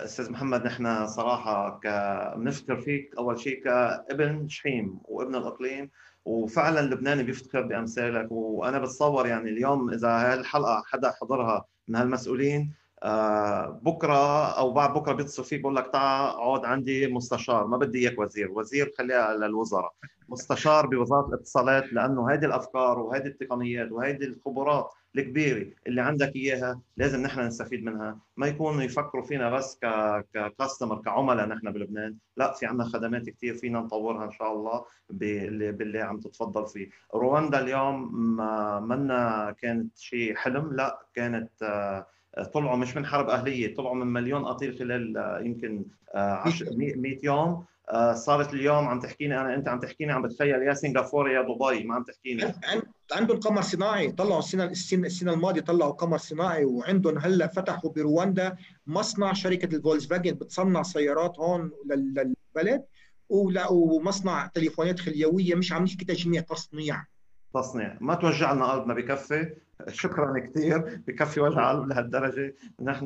[0.05, 1.79] أستاذ محمد نحن صراحة.
[2.35, 5.89] بنفتخر فيك أول شيء كابن شحيم وابن الأقليم
[6.25, 12.61] وفعلا لبنان بيفتخر بأمثالك وأنا بتصور يعني اليوم إذا هاي الحلقة حدا حضرها من هالمسؤولين
[12.61, 12.80] آه،
[13.83, 18.19] بكرة أو بعد بكرة بيتصل فيك بقول لك تعال اقعد عندي مستشار ما بدي إياك
[18.19, 19.93] وزير وزير خليها للوزراء.
[20.29, 27.21] مستشار بوزارة الاتصالات لأنه هذه الأفكار وهذه التقنيات وهذه الخبرات الكبيرة اللي عندك إياها لازم
[27.21, 28.19] نحن نستفيد منها.
[28.37, 29.79] ما يكونوا يفكروا فينا بس
[30.33, 32.15] ككاستمر كعملاء نحن بلبنان.
[32.37, 36.89] لا في عندنا خدمات كثير فينا نطورها إن شاء الله باللي عم تتفضل فيه.
[37.15, 42.07] رواندا اليوم ما منا كانت شيء حلم لا كانت آه،
[42.53, 47.17] طلعوا مش من حرب أهلية طلعوا من مليون قتيل خلال آه، يمكن 10 آه، 100
[47.23, 47.65] يوم.
[47.89, 51.83] آه، صارت اليوم عم تحكيني أنا أنت عم تحكيني عم بتخيل يا سنغافورة يا دبي
[51.87, 52.43] ما عم تحكيني.
[53.13, 58.55] عندهم قمر صناعي طلعوا السنة السنة السنة الماضية طلعوا قمر صناعي وعندهم هلأ فتحوا برواندا
[58.87, 62.83] مصنع شركة الفولكس فاجن بتصنع سيارات هون للبلد
[63.69, 67.03] ومصنع تليفونات خليوية مش عم نحكي تجميع تصنيع.
[67.53, 67.97] تصنيع.
[68.01, 69.53] ما توجع لنا قلبنا بكفي.
[69.87, 72.55] شكرا كثير بكفي وجع قلب لهالدرجة.
[72.81, 73.05] نحن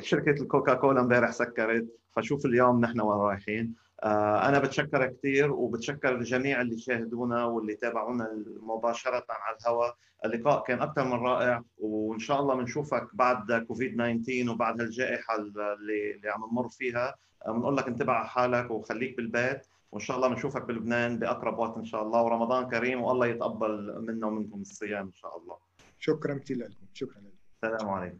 [0.00, 3.74] شركة الكوكا كولا امبارح سكرت فشوف اليوم نحن وين رايحين.
[4.02, 9.96] آه، أنا بتشكرك كثير وبتشكر الجميع اللي شاهدونا واللي تابعونا مباشرة على الهواء.
[10.24, 16.14] اللقاء كان أكثر من رائع وإن شاء الله بنشوفك بعد كوفيد 19 وبعد هالجائحة اللي
[16.14, 17.14] اللي عم نمر فيها.
[17.48, 19.66] بنقول لك انتبه على حالك وخليك بالبيت.
[19.92, 22.22] وإن شاء الله بنشوفك بلبنان بأقرب وقت إن شاء الله.
[22.22, 25.56] ورمضان كريم والله يتقبل منا ومنكم الصيام إن شاء الله.
[25.98, 26.86] شكرا كثير لكم.
[26.94, 27.36] شكرا لكم.
[27.64, 28.18] السلام عليكم.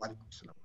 [0.00, 0.59] وعليكم السلام.